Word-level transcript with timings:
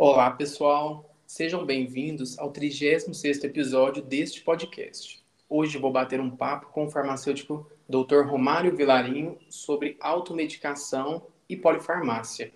Olá, 0.00 0.30
pessoal. 0.30 1.12
Sejam 1.26 1.66
bem-vindos 1.66 2.38
ao 2.38 2.52
36º 2.52 3.42
episódio 3.42 4.00
deste 4.00 4.42
podcast. 4.42 5.20
Hoje 5.48 5.76
vou 5.76 5.90
bater 5.90 6.20
um 6.20 6.30
papo 6.30 6.68
com 6.68 6.86
o 6.86 6.88
farmacêutico 6.88 7.68
Dr. 7.88 8.20
Romário 8.24 8.76
Vilarinho 8.76 9.36
sobre 9.50 9.96
automedicação 9.98 11.26
e 11.48 11.56
polifarmácia. 11.56 12.52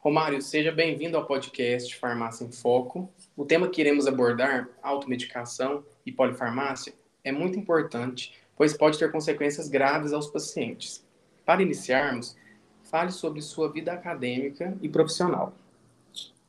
Romário, 0.00 0.42
seja 0.42 0.72
bem-vindo 0.72 1.16
ao 1.16 1.24
podcast 1.24 1.94
Farmácia 1.96 2.44
em 2.44 2.50
Foco. 2.50 3.08
O 3.36 3.44
tema 3.44 3.68
que 3.68 3.80
iremos 3.80 4.08
abordar, 4.08 4.68
automedicação 4.82 5.84
e 6.04 6.10
polifarmácia, 6.10 6.92
é 7.22 7.30
muito 7.30 7.56
importante, 7.56 8.34
pois 8.56 8.76
pode 8.76 8.98
ter 8.98 9.12
consequências 9.12 9.68
graves 9.68 10.12
aos 10.12 10.26
pacientes. 10.26 11.06
Para 11.46 11.62
iniciarmos, 11.62 12.36
fale 12.82 13.12
sobre 13.12 13.40
sua 13.42 13.70
vida 13.70 13.92
acadêmica 13.92 14.76
e 14.82 14.88
profissional. 14.88 15.54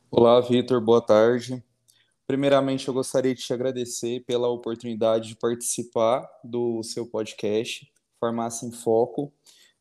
Olá, 0.08 0.40
Vitor, 0.40 0.80
boa 0.80 1.00
tarde. 1.00 1.62
Primeiramente, 2.28 2.86
eu 2.86 2.94
gostaria 2.94 3.34
de 3.34 3.42
te 3.42 3.52
agradecer 3.52 4.24
pela 4.24 4.48
oportunidade 4.48 5.30
de 5.30 5.36
participar 5.36 6.24
do 6.44 6.80
seu 6.84 7.04
podcast, 7.06 7.90
Farmácia 8.20 8.66
em 8.66 8.70
Foco. 8.70 9.32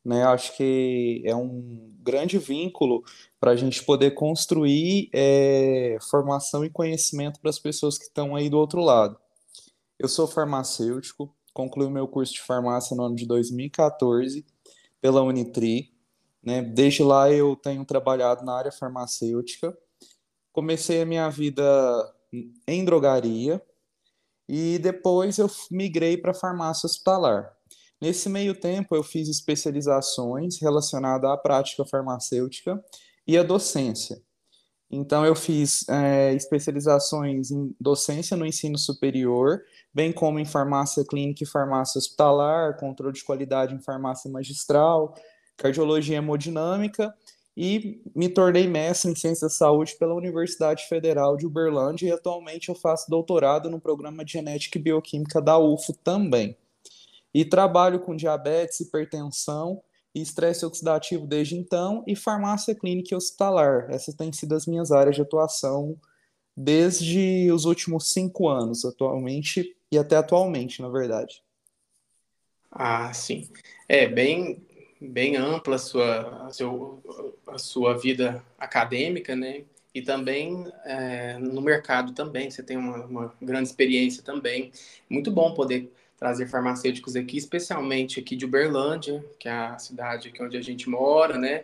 Né, 0.04 0.24
acho 0.24 0.56
que 0.58 1.22
é 1.26 1.36
um 1.36 1.92
grande 2.02 2.40
vínculo 2.40 3.04
para 3.40 3.52
a 3.52 3.56
gente 3.56 3.84
poder 3.84 4.12
construir 4.12 5.10
é, 5.14 5.98
formação 6.10 6.66
e 6.66 6.72
conhecimento 6.72 7.40
para 7.40 7.50
as 7.50 7.60
pessoas 7.60 7.98
que 7.98 8.06
estão 8.06 8.36
aí 8.36 8.50
do 8.50 8.58
outro 8.58 8.82
lado. 8.82 9.18
Eu 9.98 10.08
sou 10.08 10.28
farmacêutico, 10.28 11.34
concluí 11.54 11.90
meu 11.90 12.08
curso 12.08 12.34
de 12.34 12.42
farmácia 12.42 12.96
no 12.98 13.04
ano 13.04 13.16
de 13.16 13.28
2014 13.28 14.44
pela 15.00 15.22
Unitri. 15.22 15.94
Né? 16.44 16.64
Desde 16.64 17.04
lá 17.04 17.32
eu 17.32 17.56
tenho 17.56 17.86
trabalhado 17.86 18.44
na 18.44 18.56
área 18.56 18.72
farmacêutica 18.72 19.76
comecei 20.56 21.02
a 21.02 21.06
minha 21.06 21.30
vida 21.30 21.64
em 22.66 22.86
drogaria 22.86 23.62
e 24.48 24.80
depois 24.80 25.38
eu 25.38 25.52
migrei 25.70 26.16
para 26.16 26.34
farmácia 26.34 26.88
hospitalar. 26.88 27.52
Nesse 28.00 28.30
meio 28.30 28.56
tempo, 28.56 28.96
eu 28.96 29.04
fiz 29.04 29.28
especializações 29.28 30.62
relacionadas 30.62 31.30
à 31.30 31.36
prática 31.36 31.84
farmacêutica 31.84 32.82
e 33.28 33.38
à 33.38 33.44
docência. 33.44 34.22
Então, 34.90 35.26
eu 35.26 35.36
fiz 35.36 35.88
é, 35.90 36.34
especializações 36.34 37.52
em 37.52 37.76
docência 37.80 38.38
no 38.38 38.46
ensino 38.46 38.78
superior, 38.78 39.62
bem 39.94 40.14
como 40.14 40.40
em 40.40 40.46
farmácia 40.46 41.04
clínica 41.04 41.44
e 41.44 41.48
farmácia 41.48 42.00
hospitalar, 42.00 42.78
controle 42.78 43.14
de 43.14 43.26
qualidade 43.26 43.74
em 43.74 43.82
farmácia 43.82 44.32
magistral, 44.32 45.16
cardiologia 45.58 46.18
hemodinâmica 46.18 47.14
e 47.58 48.02
me 48.14 48.28
tornei 48.28 48.68
mestre 48.68 49.10
em 49.10 49.16
Ciências 49.16 49.52
da 49.52 49.58
Saúde 49.58 49.96
pela 49.98 50.14
Universidade 50.14 50.86
Federal 50.88 51.38
de 51.38 51.46
Uberlândia 51.46 52.08
e 52.08 52.12
atualmente 52.12 52.70
eu 52.70 52.76
faço 52.76 53.10
doutorado 53.10 53.70
no 53.70 53.80
programa 53.80 54.26
de 54.26 54.34
Genética 54.34 54.78
e 54.78 54.82
Bioquímica 54.82 55.42
da 55.42 55.58
UFO 55.58 55.94
também. 55.94 56.58
E 57.34 57.46
trabalho 57.46 58.00
com 58.00 58.16
diabetes, 58.16 58.82
hipertensão 58.82 59.82
e 60.14 60.22
estresse 60.22 60.66
oxidativo 60.66 61.26
desde 61.26 61.56
então 61.56 62.04
e 62.06 62.16
farmácia 62.16 62.76
clínica 62.76 63.14
e 63.14 63.18
hospitalar. 63.18 63.88
Essas 63.90 64.16
têm 64.16 64.32
sido 64.34 64.54
as 64.54 64.66
minhas 64.66 64.92
áreas 64.92 65.16
de 65.16 65.22
atuação 65.22 65.98
desde 66.56 67.50
os 67.52 67.66
últimos 67.66 68.12
cinco 68.12 68.48
anos, 68.48 68.84
atualmente 68.86 69.76
e 69.92 69.98
até 69.98 70.16
atualmente, 70.16 70.82
na 70.82 70.90
verdade. 70.90 71.42
Ah, 72.72 73.14
sim. 73.14 73.50
É 73.88 74.08
bem 74.08 74.66
bem 75.00 75.36
ampla 75.36 75.76
a 75.76 75.80
sua, 75.80 76.48
a, 76.48 76.52
seu, 76.52 77.02
a 77.48 77.58
sua 77.58 77.98
vida 77.98 78.44
acadêmica, 78.58 79.36
né? 79.36 79.64
E 79.94 80.02
também 80.02 80.68
é, 80.84 81.38
no 81.38 81.62
mercado 81.62 82.12
também, 82.12 82.52
você 82.52 82.62
tem 82.62 82.76
uma, 82.76 83.06
uma, 83.06 83.34
grande 83.42 83.70
experiência 83.70 84.22
também. 84.22 84.72
Muito 85.10 85.32
bom 85.32 85.54
poder 85.54 85.92
trazer 86.18 86.48
farmacêuticos 86.48 87.16
aqui, 87.16 87.38
especialmente 87.38 88.20
aqui 88.20 88.36
de 88.36 88.46
Uberlândia, 88.46 89.24
que 89.40 89.48
é 89.48 89.52
a 89.52 89.78
cidade 89.78 90.30
aqui 90.30 90.44
onde 90.44 90.58
a 90.58 90.62
gente 90.62 90.90
mora, 90.90 91.38
né? 91.38 91.64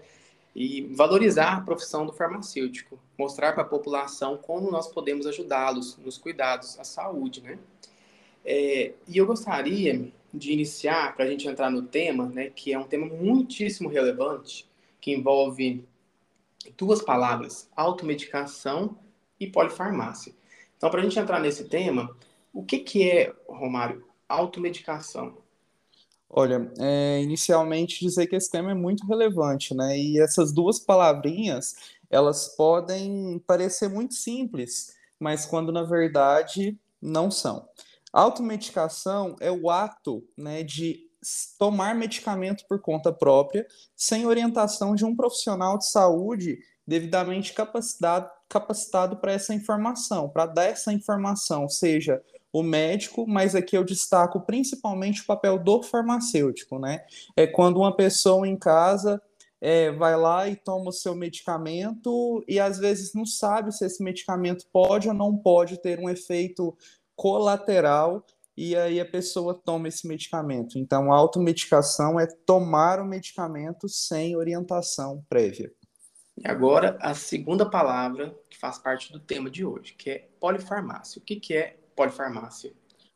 E 0.56 0.82
valorizar 0.94 1.58
a 1.58 1.62
profissão 1.62 2.06
do 2.06 2.14
farmacêutico, 2.14 3.00
mostrar 3.18 3.54
para 3.54 3.64
a 3.64 3.68
população 3.68 4.38
como 4.38 4.72
nós 4.72 4.88
podemos 4.88 5.26
ajudá-los 5.26 5.98
nos 5.98 6.18
cuidados 6.18 6.80
à 6.80 6.84
saúde, 6.84 7.42
né? 7.42 7.58
É, 8.46 8.94
e 9.08 9.18
eu 9.18 9.26
gostaria 9.26 10.12
de 10.34 10.54
iniciar, 10.54 11.16
para 11.16 11.26
a 11.26 11.28
gente 11.28 11.48
entrar 11.48 11.70
no 11.70 11.84
tema, 11.84 12.28
né, 12.28 12.50
que 12.50 12.74
é 12.74 12.80
um 12.80 12.88
tema 12.88 13.06
muitíssimo 13.08 13.90
relevante, 13.90 14.70
que 15.00 15.12
envolve 15.12 15.84
duas 16.78 17.02
palavras, 17.02 17.70
automedicação 17.76 18.98
e 19.40 19.48
polifarmácia. 19.48 20.34
Então, 20.78 20.90
para 20.90 21.02
a 21.02 21.04
gente 21.04 21.20
entrar 21.20 21.40
nesse 21.40 21.66
tema, 21.66 22.16
o 22.54 22.64
que, 22.64 22.80
que 22.80 23.10
é, 23.10 23.34
Romário, 23.48 24.04
automedicação? 24.28 25.38
Olha, 26.30 26.72
é, 26.80 27.22
inicialmente 27.22 28.00
dizer 28.00 28.26
que 28.28 28.36
esse 28.36 28.50
tema 28.50 28.72
é 28.72 28.76
muito 28.76 29.06
relevante, 29.06 29.76
né? 29.76 29.98
E 29.98 30.20
essas 30.20 30.54
duas 30.54 30.80
palavrinhas, 30.80 31.76
elas 32.10 32.56
podem 32.56 33.38
parecer 33.46 33.90
muito 33.90 34.14
simples, 34.14 34.96
mas 35.20 35.46
quando 35.46 35.72
na 35.72 35.84
verdade 35.84 36.78
não 37.02 37.30
são. 37.30 37.68
Automedicação 38.12 39.36
é 39.40 39.52
o 39.52 39.70
ato 39.70 40.24
né, 40.38 40.64
de 40.64 41.12
tomar 41.58 41.96
medicamento 41.96 42.66
por 42.68 42.82
conta 42.82 43.12
própria, 43.14 43.66
sem 43.96 44.26
orientação 44.26 44.96
de 44.96 45.06
um 45.06 45.16
profissional 45.16 45.78
de 45.78 45.90
saúde 45.90 46.60
devidamente 46.86 47.54
capacitado, 47.54 48.30
capacitado 48.50 49.18
para 49.18 49.32
essa 49.32 49.54
informação, 49.54 50.28
para 50.28 50.46
dar 50.46 50.66
essa 50.66 50.92
informação, 50.92 51.70
seja 51.70 52.22
o 52.52 52.62
médico, 52.62 53.26
mas 53.26 53.56
aqui 53.56 53.78
eu 53.78 53.84
destaco 53.84 54.42
principalmente 54.42 55.22
o 55.22 55.26
papel 55.26 55.58
do 55.58 55.82
farmacêutico, 55.84 56.78
né? 56.80 57.06
É 57.36 57.48
quando 57.48 57.78
uma 57.78 57.96
pessoa 57.96 58.46
em 58.46 58.58
casa 58.58 59.22
é, 59.62 59.92
vai 59.92 60.18
lá 60.18 60.50
e 60.50 60.56
toma 60.56 60.90
o 60.90 60.92
seu 60.92 61.16
medicamento 61.16 62.44
e 62.48 62.60
às 62.60 62.80
vezes 62.80 63.14
não 63.14 63.26
sabe 63.26 63.72
se 63.72 63.86
esse 63.86 64.04
medicamento 64.04 64.66
pode 64.74 65.08
ou 65.08 65.14
não 65.14 65.38
pode 65.38 65.78
ter 65.80 66.00
um 66.00 66.10
efeito 66.10 66.76
colateral 67.22 68.26
e 68.58 68.76
aí 68.76 69.00
a 69.00 69.06
pessoa 69.06 69.54
toma 69.54 69.88
esse 69.88 70.08
medicamento. 70.08 70.80
Então, 70.80 71.14
a 71.14 71.18
automedicação 71.18 72.20
é 72.20 72.26
tomar 72.26 73.00
o 73.00 73.06
medicamento 73.06 73.88
sem 73.88 74.36
orientação 74.36 75.24
prévia. 75.30 75.72
E 76.36 76.48
agora, 76.48 76.98
a 77.00 77.14
segunda 77.14 77.64
palavra 77.70 78.36
que 78.50 78.58
faz 78.58 78.80
parte 78.80 79.14
do 79.14 79.20
tema 79.20 79.52
de 79.52 79.64
hoje, 79.64 79.94
que 79.94 80.10
é 80.10 80.30
polifarmácia. 80.40 81.22
O 81.22 81.24
que, 81.24 81.36
que 81.36 81.54
é 81.54 81.78
polifarmácia? 81.96 82.74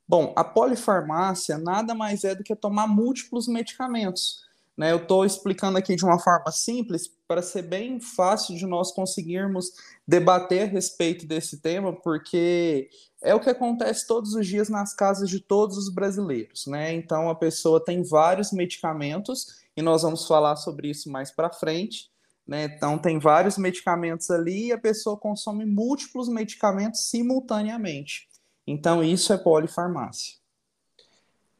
Bom, 0.07 0.31
a 0.35 0.44
polifarmácia 0.44 1.57
nada 1.57 1.95
mais 1.95 2.23
é 2.23 2.35
do 2.35 2.44
que 2.44 2.55
tomar 2.55 2.85
múltiplos 2.85 3.47
medicamentos. 3.47 4.45
Né? 4.78 4.91
Eu 4.91 4.97
estou 4.97 5.25
explicando 5.25 5.78
aqui 5.78 5.96
de 5.96 6.03
uma 6.03 6.19
forma 6.19 6.52
simples 6.52 7.08
para 7.28 7.41
ser 7.41 7.63
bem 7.63 8.00
fácil 8.00 8.56
de 8.56 8.66
nós 8.66 8.91
conseguirmos 8.91 9.72
debater 10.08 10.63
a 10.63 10.72
respeito 10.72 11.25
desse 11.25 11.62
tema, 11.62 11.94
porque 11.94 12.90
é 13.22 13.34
o 13.34 13.40
que 13.40 13.50
acontece 13.50 14.06
todos 14.06 14.34
os 14.34 14.46
dias 14.46 14.69
nas 14.69 14.94
casas 14.94 15.30
de 15.30 15.40
todos 15.40 15.78
os 15.78 15.90
brasileiros, 15.90 16.68
né? 16.68 16.94
Então 16.94 17.30
a 17.30 17.36
pessoa 17.36 17.84
tem 17.84 18.03
vários 18.03 18.52
medicamentos 18.52 19.63
e 19.75 19.81
nós 19.81 20.03
vamos 20.03 20.28
falar 20.28 20.56
sobre 20.58 20.90
isso 20.90 21.09
mais 21.09 21.31
para 21.31 21.52
frente, 21.52 22.12
né? 22.46 22.66
Então 22.66 22.97
tem 22.97 23.18
vários 23.18 23.57
medicamentos 23.57 24.30
ali 24.30 24.68
e 24.68 24.72
a 24.72 24.78
pessoa 24.78 25.18
consome 25.18 25.66
múltiplos 25.66 26.28
medicamentos 26.28 27.09
simultaneamente. 27.09 28.28
Então 28.68 29.03
isso 29.03 29.34
é 29.34 29.38
polifarmácia. 29.38 30.36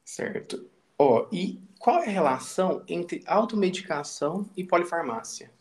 Certo. 0.04 0.70
Oh, 0.98 1.26
e 1.32 1.62
qual 1.86 2.02
é 2.02 2.08
a 2.08 2.12
relação 2.12 2.82
entre 2.88 3.24
automedicação 3.28 4.50
e 4.58 4.64
polifarmácia? 4.64 5.52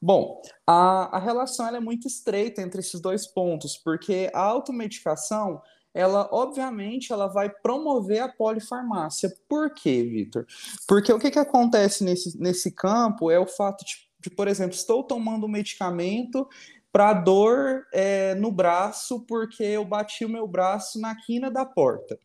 Bom, 0.00 0.40
a, 0.64 1.16
a 1.16 1.18
relação 1.18 1.66
é 1.66 1.80
muito 1.80 2.06
estreita 2.06 2.62
entre 2.62 2.78
esses 2.78 3.00
dois 3.00 3.26
pontos, 3.26 3.76
porque 3.76 4.30
a 4.32 4.40
automedicação, 4.40 5.60
ela 5.92 6.28
obviamente 6.30 7.12
ela 7.12 7.26
vai 7.26 7.50
promover 7.50 8.20
a 8.20 8.28
polifarmácia. 8.28 9.36
Por 9.48 9.74
quê, 9.74 10.04
Vitor? 10.04 10.46
Porque 10.86 11.12
o 11.12 11.18
que, 11.18 11.28
que 11.28 11.40
acontece 11.40 12.04
nesse, 12.04 12.40
nesse 12.40 12.70
campo 12.70 13.28
é 13.28 13.40
o 13.40 13.46
fato 13.46 13.84
de, 13.84 13.96
de, 14.20 14.30
por 14.30 14.46
exemplo, 14.46 14.76
estou 14.76 15.02
tomando 15.02 15.46
um 15.46 15.50
medicamento 15.50 16.48
para 16.90 17.12
dor 17.12 17.86
é, 17.92 18.34
no 18.34 18.50
braço 18.50 19.20
porque 19.26 19.62
eu 19.62 19.84
bati 19.84 20.24
o 20.24 20.28
meu 20.28 20.46
braço 20.46 21.00
na 21.00 21.14
quina 21.14 21.50
da 21.50 21.64
porta. 21.64 22.18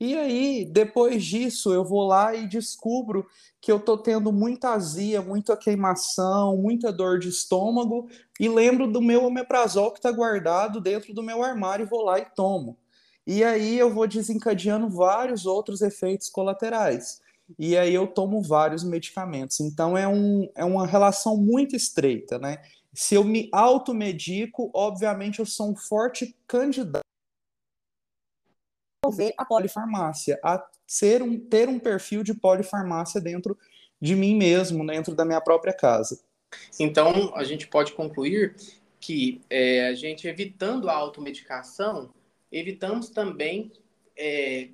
E 0.00 0.16
aí, 0.16 0.64
depois 0.64 1.24
disso, 1.24 1.72
eu 1.72 1.84
vou 1.84 2.06
lá 2.06 2.34
e 2.34 2.46
descubro 2.46 3.26
que 3.60 3.70
eu 3.70 3.80
tô 3.80 3.96
tendo 3.96 4.32
muita 4.32 4.70
azia, 4.70 5.22
muita 5.22 5.56
queimação, 5.56 6.56
muita 6.56 6.92
dor 6.92 7.18
de 7.18 7.28
estômago 7.28 8.08
e 8.38 8.48
lembro 8.48 8.90
do 8.90 9.00
meu 9.00 9.24
omeprazol 9.24 9.92
que 9.92 9.98
está 9.98 10.10
guardado 10.10 10.80
dentro 10.80 11.14
do 11.14 11.22
meu 11.22 11.42
armário 11.42 11.84
e 11.84 11.88
vou 11.88 12.02
lá 12.04 12.18
e 12.18 12.24
tomo. 12.24 12.76
E 13.26 13.44
aí 13.44 13.78
eu 13.78 13.92
vou 13.92 14.06
desencadeando 14.06 14.88
vários 14.88 15.46
outros 15.46 15.82
efeitos 15.82 16.28
colaterais. 16.28 17.20
E 17.58 17.76
aí 17.76 17.94
eu 17.94 18.06
tomo 18.06 18.42
vários 18.42 18.82
medicamentos. 18.82 19.60
Então 19.60 19.96
é, 19.96 20.06
um, 20.06 20.48
é 20.54 20.64
uma 20.64 20.86
relação 20.86 21.36
muito 21.36 21.76
estreita, 21.76 22.38
né? 22.38 22.58
Se 22.94 23.14
eu 23.14 23.24
me 23.24 23.48
automedico, 23.52 24.70
obviamente 24.74 25.38
eu 25.38 25.46
sou 25.46 25.70
um 25.70 25.76
forte 25.76 26.36
candidato 26.46 27.02
a 29.36 29.44
polifarmácia, 29.44 30.38
a 30.42 30.66
ser 30.86 31.22
um, 31.22 31.38
ter 31.38 31.68
um 31.68 31.78
perfil 31.78 32.22
de 32.22 32.34
polifarmácia 32.34 33.20
dentro 33.20 33.56
de 34.00 34.14
mim 34.14 34.36
mesmo, 34.36 34.86
dentro 34.86 35.14
da 35.14 35.24
minha 35.24 35.40
própria 35.40 35.72
casa. 35.72 36.20
Então, 36.78 37.34
a 37.34 37.44
gente 37.44 37.66
pode 37.66 37.92
concluir 37.92 38.56
que 39.00 39.40
é, 39.48 39.88
a 39.88 39.94
gente 39.94 40.26
evitando 40.26 40.88
a 40.88 40.94
automedicação, 40.94 42.12
evitamos 42.50 43.10
também 43.10 43.72
é, 44.16 44.68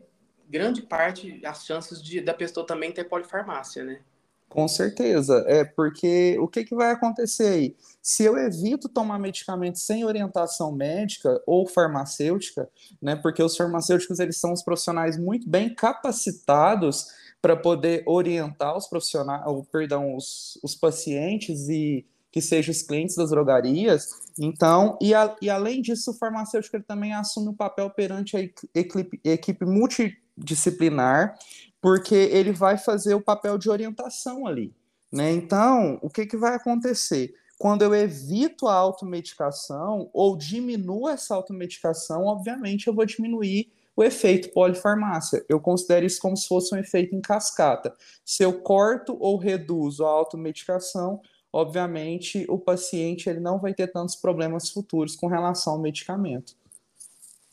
grande 0.48 0.82
parte 0.82 1.44
as 1.44 1.64
chances 1.64 2.02
de, 2.02 2.20
da 2.20 2.32
pessoa 2.32 2.66
também 2.66 2.92
ter 2.92 3.04
polifarmácia, 3.04 3.84
né? 3.84 4.00
Com 4.48 4.68
certeza, 4.68 5.44
é 5.48 5.64
porque 5.64 6.36
o 6.38 6.46
que, 6.46 6.64
que 6.64 6.76
vai 6.76 6.92
acontecer 6.92 7.48
aí? 7.48 7.76
Se 8.00 8.22
eu 8.22 8.38
evito 8.38 8.88
tomar 8.88 9.18
medicamentos 9.18 9.82
sem 9.82 10.04
orientação 10.04 10.70
médica 10.70 11.42
ou 11.44 11.66
farmacêutica, 11.66 12.68
né, 13.02 13.16
porque 13.16 13.42
os 13.42 13.56
farmacêuticos 13.56 14.20
eles 14.20 14.36
são 14.36 14.52
os 14.52 14.62
profissionais 14.62 15.18
muito 15.18 15.48
bem 15.48 15.74
capacitados 15.74 17.08
para 17.42 17.56
poder 17.56 18.04
orientar 18.06 18.76
os 18.76 18.86
profissionais, 18.86 19.42
ou, 19.44 19.64
perdão, 19.64 20.16
os, 20.16 20.58
os 20.62 20.74
pacientes 20.74 21.68
e 21.68 22.06
que 22.34 22.40
sejam 22.40 22.72
os 22.72 22.82
clientes 22.82 23.14
das 23.14 23.30
drogarias. 23.30 24.08
Então, 24.38 24.98
e, 25.00 25.14
a, 25.14 25.36
e 25.40 25.48
além 25.48 25.82
disso, 25.82 26.10
o 26.10 26.14
farmacêutico 26.14 26.76
ele 26.76 26.82
também 26.82 27.12
assume 27.12 27.48
o 27.48 27.50
um 27.50 27.54
papel 27.54 27.90
perante 27.90 28.36
a 28.36 28.40
equipe, 28.74 29.20
equipe 29.22 29.64
multidisciplinar 29.64 31.38
porque 31.84 32.14
ele 32.14 32.50
vai 32.50 32.78
fazer 32.78 33.14
o 33.14 33.20
papel 33.20 33.58
de 33.58 33.68
orientação 33.68 34.46
ali. 34.46 34.74
Né? 35.12 35.32
Então, 35.32 35.98
o 36.00 36.08
que, 36.08 36.24
que 36.24 36.34
vai 36.34 36.54
acontecer? 36.54 37.34
Quando 37.58 37.82
eu 37.82 37.94
evito 37.94 38.66
a 38.66 38.74
automedicação 38.74 40.08
ou 40.14 40.34
diminuo 40.34 41.10
essa 41.10 41.34
automedicação, 41.34 42.24
obviamente 42.24 42.86
eu 42.86 42.94
vou 42.94 43.04
diminuir 43.04 43.70
o 43.94 44.02
efeito 44.02 44.48
polifarmácia. 44.54 45.44
Eu 45.46 45.60
considero 45.60 46.06
isso 46.06 46.22
como 46.22 46.34
se 46.38 46.48
fosse 46.48 46.74
um 46.74 46.78
efeito 46.78 47.14
em 47.14 47.20
cascata. 47.20 47.94
Se 48.24 48.42
eu 48.42 48.62
corto 48.62 49.14
ou 49.20 49.36
reduzo 49.36 50.06
a 50.06 50.08
automedicação, 50.08 51.20
obviamente 51.52 52.46
o 52.48 52.58
paciente 52.58 53.28
ele 53.28 53.40
não 53.40 53.58
vai 53.58 53.74
ter 53.74 53.88
tantos 53.88 54.16
problemas 54.16 54.70
futuros 54.70 55.14
com 55.14 55.26
relação 55.26 55.74
ao 55.74 55.78
medicamento. 55.78 56.54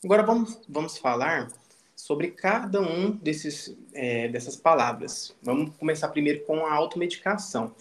Agora 0.06 0.24
vamos, 0.24 0.58
vamos 0.70 0.98
falar 0.98 1.50
sobre 2.02 2.32
cada 2.32 2.82
um 2.82 3.12
desses, 3.12 3.78
é, 3.94 4.28
dessas 4.28 4.56
palavras. 4.56 5.36
Vamos 5.40 5.78
começar 5.78 6.08
primeiro 6.08 6.44
com 6.46 6.66
a 6.66 6.74
automedicação. 6.74 7.76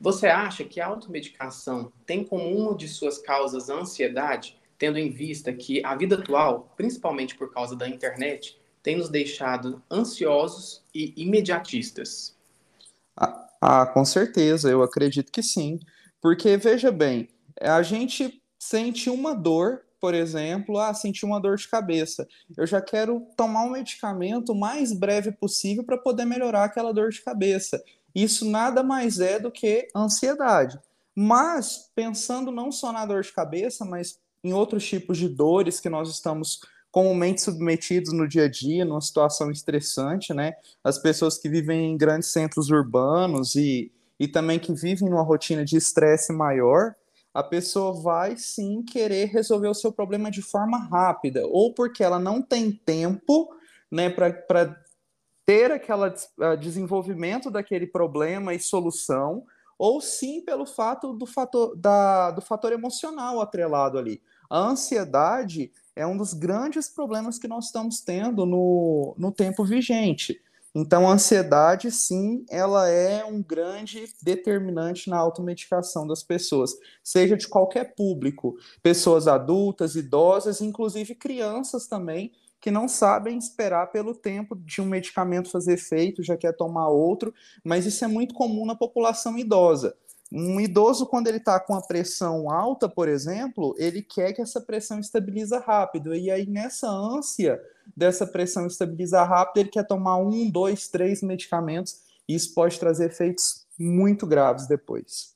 Você 0.00 0.26
acha 0.26 0.64
que 0.64 0.80
a 0.80 0.86
automedicação 0.86 1.92
tem 2.04 2.24
como 2.24 2.50
uma 2.50 2.74
de 2.74 2.88
suas 2.88 3.18
causas 3.18 3.70
a 3.70 3.74
ansiedade, 3.74 4.58
tendo 4.76 4.98
em 4.98 5.08
vista 5.08 5.52
que 5.52 5.84
a 5.84 5.94
vida 5.94 6.16
atual, 6.16 6.74
principalmente 6.76 7.36
por 7.36 7.54
causa 7.54 7.76
da 7.76 7.88
internet, 7.88 8.58
tem 8.82 8.96
nos 8.96 9.08
deixado 9.08 9.80
ansiosos 9.88 10.82
e 10.92 11.14
imediatistas? 11.16 12.36
Ah, 13.16 13.48
ah 13.60 13.86
com 13.86 14.04
certeza, 14.04 14.68
eu 14.68 14.82
acredito 14.82 15.30
que 15.30 15.44
sim. 15.44 15.78
Porque, 16.20 16.56
veja 16.56 16.90
bem, 16.90 17.28
a 17.60 17.82
gente 17.82 18.42
sente 18.58 19.08
uma 19.08 19.32
dor 19.32 19.84
por 20.00 20.14
exemplo, 20.14 20.78
ah, 20.78 20.94
senti 20.94 21.24
uma 21.24 21.40
dor 21.40 21.56
de 21.56 21.68
cabeça. 21.68 22.26
Eu 22.56 22.66
já 22.66 22.80
quero 22.80 23.26
tomar 23.36 23.64
um 23.64 23.70
medicamento 23.70 24.52
o 24.52 24.58
mais 24.58 24.92
breve 24.92 25.30
possível 25.30 25.84
para 25.84 25.98
poder 25.98 26.24
melhorar 26.24 26.64
aquela 26.64 26.92
dor 26.92 27.10
de 27.10 27.22
cabeça. 27.22 27.82
Isso 28.14 28.48
nada 28.48 28.82
mais 28.82 29.20
é 29.20 29.38
do 29.38 29.50
que 29.50 29.88
ansiedade. 29.94 30.78
Mas, 31.14 31.90
pensando 31.94 32.50
não 32.50 32.72
só 32.72 32.92
na 32.92 33.04
dor 33.04 33.22
de 33.22 33.32
cabeça, 33.32 33.84
mas 33.84 34.18
em 34.42 34.52
outros 34.52 34.86
tipos 34.86 35.18
de 35.18 35.28
dores 35.28 35.78
que 35.78 35.88
nós 35.88 36.08
estamos 36.08 36.60
comumente 36.90 37.42
submetidos 37.42 38.12
no 38.12 38.26
dia 38.26 38.44
a 38.44 38.48
dia, 38.48 38.84
numa 38.84 39.00
situação 39.00 39.50
estressante, 39.50 40.34
né? 40.34 40.54
As 40.82 40.98
pessoas 40.98 41.38
que 41.38 41.48
vivem 41.48 41.92
em 41.92 41.96
grandes 41.96 42.30
centros 42.30 42.70
urbanos 42.70 43.54
e, 43.54 43.92
e 44.18 44.26
também 44.26 44.58
que 44.58 44.72
vivem 44.72 45.08
numa 45.08 45.22
rotina 45.22 45.64
de 45.64 45.76
estresse 45.76 46.32
maior, 46.32 46.94
a 47.40 47.42
pessoa 47.42 47.92
vai 47.92 48.36
sim 48.36 48.82
querer 48.82 49.26
resolver 49.26 49.68
o 49.68 49.74
seu 49.74 49.90
problema 49.90 50.30
de 50.30 50.42
forma 50.42 50.78
rápida, 50.78 51.46
ou 51.46 51.72
porque 51.72 52.04
ela 52.04 52.18
não 52.18 52.42
tem 52.42 52.70
tempo 52.70 53.50
né, 53.90 54.10
para 54.10 54.76
ter 55.46 55.72
aquele 55.72 56.12
desenvolvimento 56.60 57.50
daquele 57.50 57.86
problema 57.86 58.54
e 58.54 58.60
solução, 58.60 59.44
ou 59.78 60.00
sim 60.00 60.42
pelo 60.42 60.66
fato 60.66 61.14
do 61.14 61.24
fator, 61.24 61.74
da, 61.74 62.30
do 62.30 62.42
fator 62.42 62.72
emocional 62.72 63.40
atrelado 63.40 63.98
ali. 63.98 64.22
A 64.48 64.58
ansiedade 64.58 65.72
é 65.96 66.06
um 66.06 66.16
dos 66.16 66.34
grandes 66.34 66.88
problemas 66.88 67.38
que 67.38 67.48
nós 67.48 67.66
estamos 67.66 68.00
tendo 68.00 68.44
no, 68.44 69.14
no 69.16 69.32
tempo 69.32 69.64
vigente. 69.64 70.40
Então, 70.74 71.08
a 71.08 71.12
ansiedade, 71.14 71.90
sim, 71.90 72.44
ela 72.48 72.88
é 72.88 73.24
um 73.24 73.42
grande 73.42 74.04
determinante 74.22 75.10
na 75.10 75.16
automedicação 75.18 76.06
das 76.06 76.22
pessoas, 76.22 76.72
seja 77.02 77.36
de 77.36 77.48
qualquer 77.48 77.94
público, 77.96 78.56
pessoas 78.80 79.26
adultas, 79.26 79.96
idosas, 79.96 80.60
inclusive 80.60 81.16
crianças 81.16 81.88
também, 81.88 82.30
que 82.60 82.70
não 82.70 82.86
sabem 82.86 83.36
esperar 83.36 83.90
pelo 83.90 84.14
tempo 84.14 84.54
de 84.54 84.80
um 84.80 84.84
medicamento 84.84 85.50
fazer 85.50 85.72
efeito, 85.72 86.22
já 86.22 86.36
quer 86.36 86.52
tomar 86.56 86.88
outro, 86.88 87.34
mas 87.64 87.84
isso 87.86 88.04
é 88.04 88.08
muito 88.08 88.34
comum 88.34 88.64
na 88.64 88.76
população 88.76 89.36
idosa. 89.36 89.96
Um 90.32 90.60
idoso, 90.60 91.06
quando 91.06 91.26
ele 91.26 91.38
está 91.38 91.58
com 91.58 91.74
a 91.74 91.82
pressão 91.82 92.50
alta, 92.50 92.88
por 92.88 93.08
exemplo, 93.08 93.74
ele 93.76 94.00
quer 94.00 94.32
que 94.32 94.40
essa 94.40 94.60
pressão 94.60 95.00
estabilize 95.00 95.56
rápido. 95.58 96.14
E 96.14 96.30
aí, 96.30 96.46
nessa 96.46 96.88
ânsia 96.88 97.60
dessa 97.96 98.24
pressão 98.24 98.66
estabilizar 98.66 99.28
rápido, 99.28 99.58
ele 99.58 99.70
quer 99.70 99.86
tomar 99.86 100.18
um, 100.18 100.48
dois, 100.48 100.86
três 100.86 101.20
medicamentos. 101.20 102.00
E 102.28 102.34
isso 102.34 102.54
pode 102.54 102.78
trazer 102.78 103.06
efeitos 103.06 103.66
muito 103.78 104.24
graves 104.26 104.68
depois. 104.68 105.34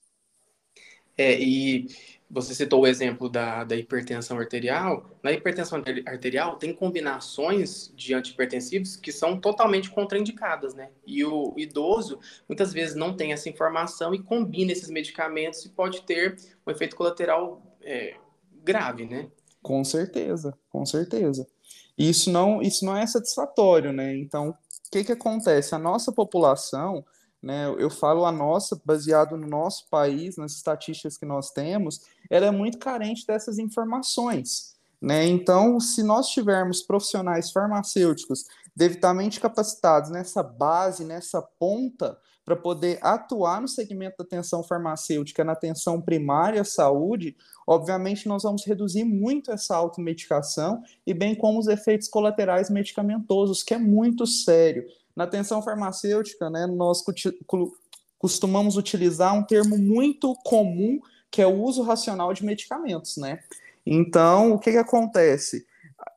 É, 1.16 1.38
e 1.38 1.87
você 2.28 2.55
citou 2.55 2.82
o 2.82 2.87
exemplo 2.87 3.28
da, 3.28 3.62
da 3.62 3.76
hipertensão 3.76 4.38
arterial. 4.38 5.08
Na 5.22 5.31
hipertensão 5.31 5.82
arterial, 6.06 6.56
tem 6.56 6.75
combinações 6.75 7.93
de 7.94 8.12
antihipertensivos 8.12 8.96
que 8.96 9.12
são 9.12 9.38
totalmente 9.38 9.90
contraindicadas, 9.90 10.75
né? 10.75 10.90
E 11.06 11.25
o 11.25 11.55
idoso, 11.56 12.19
muitas 12.49 12.72
vezes, 12.72 12.96
não 12.96 13.14
tem 13.16 13.32
essa 13.32 13.49
informação 13.49 14.12
e 14.14 14.22
combina 14.22 14.72
esses 14.72 14.90
medicamentos 14.90 15.64
e 15.64 15.69
pode 15.69 16.02
ter 16.02 16.37
um 16.66 16.70
efeito 16.70 16.96
colateral 16.96 17.62
é, 17.81 18.17
grave, 18.64 19.06
né? 19.06 19.28
Com 19.62 19.84
certeza, 19.84 20.58
com 20.69 20.84
certeza. 20.84 21.46
Isso 21.96 22.31
não, 22.31 22.60
isso 22.60 22.84
não 22.84 22.96
é 22.96 23.06
satisfatório, 23.06 23.93
né? 23.93 24.17
Então, 24.17 24.50
o 24.50 24.91
que, 24.91 25.05
que 25.05 25.12
acontece? 25.12 25.74
A 25.74 25.79
nossa 25.79 26.10
população 26.10 27.05
né? 27.44 27.67
Eu 27.79 27.91
falo 27.91 28.24
a 28.24 28.32
nossa, 28.32 28.81
baseado 28.86 29.36
no 29.36 29.46
nosso 29.46 29.86
país, 29.91 30.39
nas 30.39 30.53
estatísticas 30.53 31.19
que 31.19 31.27
nós 31.27 31.51
temos, 31.51 32.01
ela 32.31 32.46
é 32.46 32.51
muito 32.51 32.79
carente 32.79 33.27
dessas 33.27 33.58
informações. 33.58 34.74
Né? 35.01 35.27
Então, 35.27 35.79
se 35.79 36.03
nós 36.03 36.29
tivermos 36.29 36.82
profissionais 36.82 37.53
farmacêuticos 37.53 38.46
devidamente 38.74 39.39
capacitados 39.39 40.08
nessa 40.10 40.43
base, 40.43 41.05
nessa 41.05 41.43
ponta, 41.43 42.19
para 42.46 42.56
poder 42.56 42.98
atuar 43.03 43.60
no 43.60 43.69
segmento 43.69 44.17
da 44.19 44.24
atenção 44.24 44.63
farmacêutica, 44.63 45.44
na 45.44 45.53
atenção 45.53 46.01
primária 46.01 46.63
à 46.63 46.65
saúde, 46.65 47.36
obviamente 47.67 48.27
nós 48.27 48.43
vamos 48.43 48.65
reduzir 48.65 49.05
muito 49.05 49.53
essa 49.53 49.77
automedicação 49.77 50.82
e 51.06 51.13
bem 51.13 51.34
como 51.34 51.58
os 51.58 51.69
efeitos 51.69 52.08
colaterais 52.08 52.70
medicamentosos, 52.70 53.63
que 53.63 53.74
é 53.74 53.79
muito 53.79 54.27
sério. 54.27 54.86
Na 55.17 55.25
atenção 55.25 55.63
farmacêutica, 55.63 56.51
né, 56.51 56.67
nós 56.67 57.03
costumamos 58.19 58.77
utilizar 58.77 59.35
um 59.35 59.44
termo 59.44 59.79
muito 59.79 60.35
comum, 60.44 61.01
que 61.31 61.41
é 61.41 61.47
o 61.47 61.63
uso 61.63 61.83
racional 61.83 62.33
de 62.33 62.44
medicamentos, 62.44 63.17
né? 63.17 63.41
Então, 63.87 64.53
o 64.53 64.59
que, 64.59 64.73
que 64.73 64.79
acontece? 64.79 65.67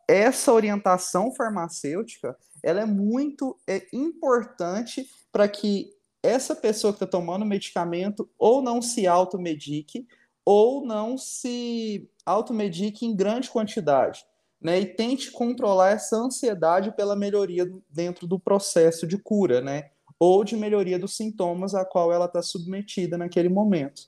Essa 0.07 0.53
orientação 0.53 1.33
farmacêutica, 1.33 2.35
ela 2.63 2.81
é 2.81 2.85
muito 2.85 3.57
é, 3.67 3.85
importante 3.91 5.09
para 5.31 5.47
que 5.47 5.93
essa 6.23 6.55
pessoa 6.55 6.93
que 6.93 6.97
está 7.03 7.07
tomando 7.07 7.45
medicamento 7.45 8.29
ou 8.37 8.61
não 8.61 8.81
se 8.81 9.05
automedique 9.05 10.07
ou 10.43 10.85
não 10.85 11.17
se 11.17 12.09
automedique 12.25 13.05
em 13.05 13.15
grande 13.15 13.49
quantidade 13.49 14.25
né, 14.61 14.79
e 14.79 14.85
tente 14.85 15.31
controlar 15.31 15.91
essa 15.91 16.17
ansiedade 16.17 16.95
pela 16.95 17.15
melhoria 17.15 17.71
dentro 17.89 18.27
do 18.27 18.39
processo 18.39 19.05
de 19.05 19.17
cura, 19.17 19.61
né, 19.61 19.91
ou 20.19 20.43
de 20.43 20.55
melhoria 20.55 20.97
dos 20.97 21.15
sintomas 21.15 21.75
a 21.75 21.85
qual 21.85 22.11
ela 22.11 22.25
está 22.25 22.41
submetida 22.41 23.17
naquele 23.17 23.49
momento. 23.49 24.03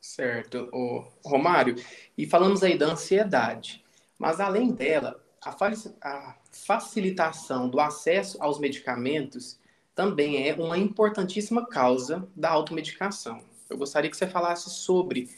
Certo, 0.00 0.68
o 0.72 1.04
Romário. 1.24 1.74
E 2.16 2.26
falamos 2.26 2.62
aí 2.62 2.78
da 2.78 2.86
ansiedade, 2.86 3.84
mas 4.18 4.40
além 4.40 4.72
dela, 4.72 5.20
a, 5.42 5.56
a 6.02 6.36
facilitação 6.52 7.68
do 7.68 7.80
acesso 7.80 8.36
aos 8.40 8.58
medicamentos 8.58 9.58
também 9.94 10.48
é 10.48 10.54
uma 10.54 10.78
importantíssima 10.78 11.66
causa 11.66 12.28
da 12.36 12.50
automedicação. 12.50 13.42
Eu 13.68 13.76
gostaria 13.76 14.10
que 14.10 14.16
você 14.16 14.26
falasse 14.26 14.70
sobre, 14.70 15.28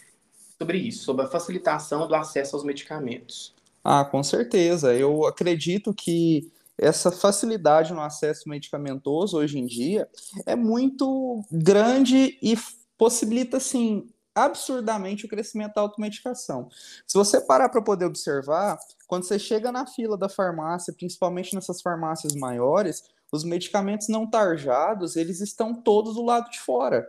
sobre 0.58 0.78
isso, 0.78 1.04
sobre 1.04 1.24
a 1.24 1.28
facilitação 1.28 2.06
do 2.06 2.14
acesso 2.14 2.54
aos 2.54 2.64
medicamentos. 2.64 3.54
Ah, 3.82 4.04
com 4.04 4.22
certeza. 4.22 4.94
Eu 4.94 5.26
acredito 5.26 5.94
que 5.94 6.50
essa 6.76 7.10
facilidade 7.10 7.92
no 7.92 8.00
acesso 8.00 8.48
medicamentoso 8.48 9.36
hoje 9.36 9.58
em 9.58 9.66
dia 9.66 10.08
é 10.46 10.56
muito 10.56 11.44
grande 11.50 12.38
e 12.42 12.56
possibilita, 12.96 13.58
assim, 13.58 14.08
absurdamente 14.34 15.26
o 15.26 15.28
crescimento 15.28 15.74
da 15.74 15.82
automedicação. 15.82 16.68
Se 17.06 17.16
você 17.16 17.40
parar 17.40 17.68
para 17.68 17.82
poder 17.82 18.06
observar, 18.06 18.78
quando 19.06 19.24
você 19.24 19.38
chega 19.38 19.72
na 19.72 19.86
fila 19.86 20.16
da 20.16 20.28
farmácia, 20.28 20.92
principalmente 20.92 21.54
nessas 21.54 21.82
farmácias 21.82 22.34
maiores, 22.34 23.04
os 23.32 23.44
medicamentos 23.44 24.08
não 24.08 24.28
tarjados, 24.28 25.16
eles 25.16 25.40
estão 25.40 25.74
todos 25.74 26.14
do 26.14 26.22
lado 26.22 26.50
de 26.50 26.60
fora. 26.60 27.08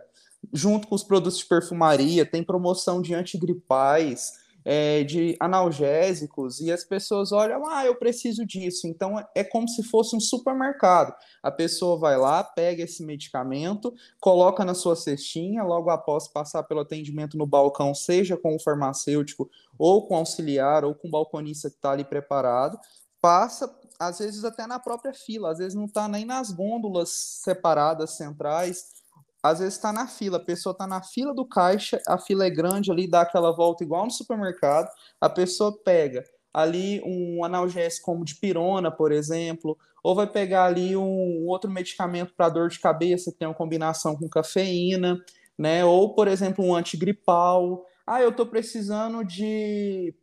Junto 0.52 0.88
com 0.88 0.94
os 0.94 1.04
produtos 1.04 1.38
de 1.38 1.46
perfumaria, 1.46 2.26
tem 2.26 2.42
promoção 2.42 3.00
de 3.00 3.14
antigripais, 3.14 4.41
é, 4.64 5.02
de 5.04 5.36
analgésicos 5.40 6.60
e 6.60 6.70
as 6.70 6.84
pessoas 6.84 7.32
olham, 7.32 7.66
ah, 7.68 7.84
eu 7.84 7.94
preciso 7.96 8.44
disso. 8.46 8.86
Então 8.86 9.24
é 9.34 9.44
como 9.44 9.68
se 9.68 9.82
fosse 9.82 10.14
um 10.14 10.20
supermercado. 10.20 11.14
A 11.42 11.50
pessoa 11.50 11.98
vai 11.98 12.16
lá, 12.16 12.42
pega 12.42 12.82
esse 12.82 13.04
medicamento, 13.04 13.94
coloca 14.20 14.64
na 14.64 14.74
sua 14.74 14.96
cestinha, 14.96 15.62
logo 15.62 15.90
após 15.90 16.28
passar 16.28 16.62
pelo 16.64 16.80
atendimento 16.80 17.36
no 17.36 17.46
balcão, 17.46 17.94
seja 17.94 18.36
com 18.36 18.54
o 18.54 18.60
farmacêutico, 18.60 19.50
ou 19.78 20.06
com 20.06 20.14
o 20.14 20.18
auxiliar, 20.18 20.84
ou 20.84 20.94
com 20.94 21.08
o 21.08 21.10
balconista 21.10 21.68
que 21.68 21.76
está 21.76 21.92
ali 21.92 22.04
preparado, 22.04 22.78
passa, 23.20 23.72
às 23.98 24.18
vezes 24.18 24.44
até 24.44 24.66
na 24.66 24.78
própria 24.78 25.14
fila, 25.14 25.50
às 25.50 25.58
vezes 25.58 25.74
não 25.74 25.84
está 25.84 26.08
nem 26.08 26.24
nas 26.24 26.50
gôndolas 26.50 27.10
separadas 27.10 28.16
centrais 28.16 29.01
às 29.42 29.58
vezes 29.58 29.74
está 29.74 29.92
na 29.92 30.06
fila, 30.06 30.36
a 30.36 30.44
pessoa 30.44 30.72
está 30.72 30.86
na 30.86 31.02
fila 31.02 31.34
do 31.34 31.44
caixa, 31.44 32.00
a 32.06 32.16
fila 32.18 32.46
é 32.46 32.50
grande 32.50 32.90
ali, 32.92 33.08
dá 33.08 33.22
aquela 33.22 33.50
volta 33.50 33.82
igual 33.82 34.04
no 34.04 34.10
supermercado, 34.10 34.88
a 35.20 35.28
pessoa 35.28 35.76
pega 35.84 36.24
ali 36.54 37.02
um 37.04 37.44
analgésico 37.44 38.06
como 38.06 38.24
de 38.24 38.36
pirona, 38.36 38.90
por 38.90 39.10
exemplo, 39.10 39.76
ou 40.02 40.14
vai 40.14 40.26
pegar 40.26 40.66
ali 40.66 40.96
um 40.96 41.46
outro 41.46 41.70
medicamento 41.70 42.34
para 42.36 42.48
dor 42.48 42.68
de 42.68 42.78
cabeça 42.78 43.32
que 43.32 43.38
tem 43.38 43.48
uma 43.48 43.54
combinação 43.54 44.14
com 44.14 44.28
cafeína, 44.28 45.18
né? 45.56 45.84
Ou, 45.84 46.14
por 46.14 46.28
exemplo, 46.28 46.64
um 46.64 46.74
antigripal. 46.74 47.86
Ah, 48.06 48.20
eu 48.20 48.30
estou 48.30 48.46
precisando 48.46 49.24
de 49.24 50.14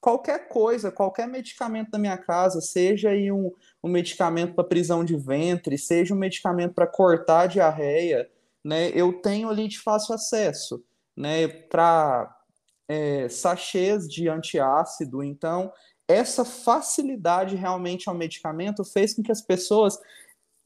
qualquer 0.00 0.48
coisa, 0.48 0.90
qualquer 0.90 1.28
medicamento 1.28 1.90
da 1.90 1.98
minha 1.98 2.18
casa, 2.18 2.60
seja 2.60 3.10
aí 3.10 3.30
um, 3.30 3.52
um 3.82 3.88
medicamento 3.88 4.54
para 4.54 4.64
prisão 4.64 5.04
de 5.04 5.16
ventre, 5.16 5.78
seja 5.78 6.12
um 6.14 6.18
medicamento 6.18 6.74
para 6.74 6.86
cortar 6.86 7.42
a 7.42 7.46
diarreia, 7.46 8.28
né, 8.64 8.90
eu 8.90 9.20
tenho 9.20 9.48
ali 9.48 9.68
de 9.68 9.78
fácil 9.78 10.14
acesso, 10.14 10.84
né, 11.16 11.48
para 11.48 12.36
é, 12.88 13.28
sachês 13.28 14.08
de 14.08 14.28
antiácido. 14.28 15.22
Então, 15.22 15.72
essa 16.08 16.44
facilidade 16.44 17.54
realmente 17.54 18.08
ao 18.08 18.14
medicamento 18.14 18.84
fez 18.84 19.14
com 19.14 19.22
que 19.22 19.30
as 19.30 19.40
pessoas 19.40 19.98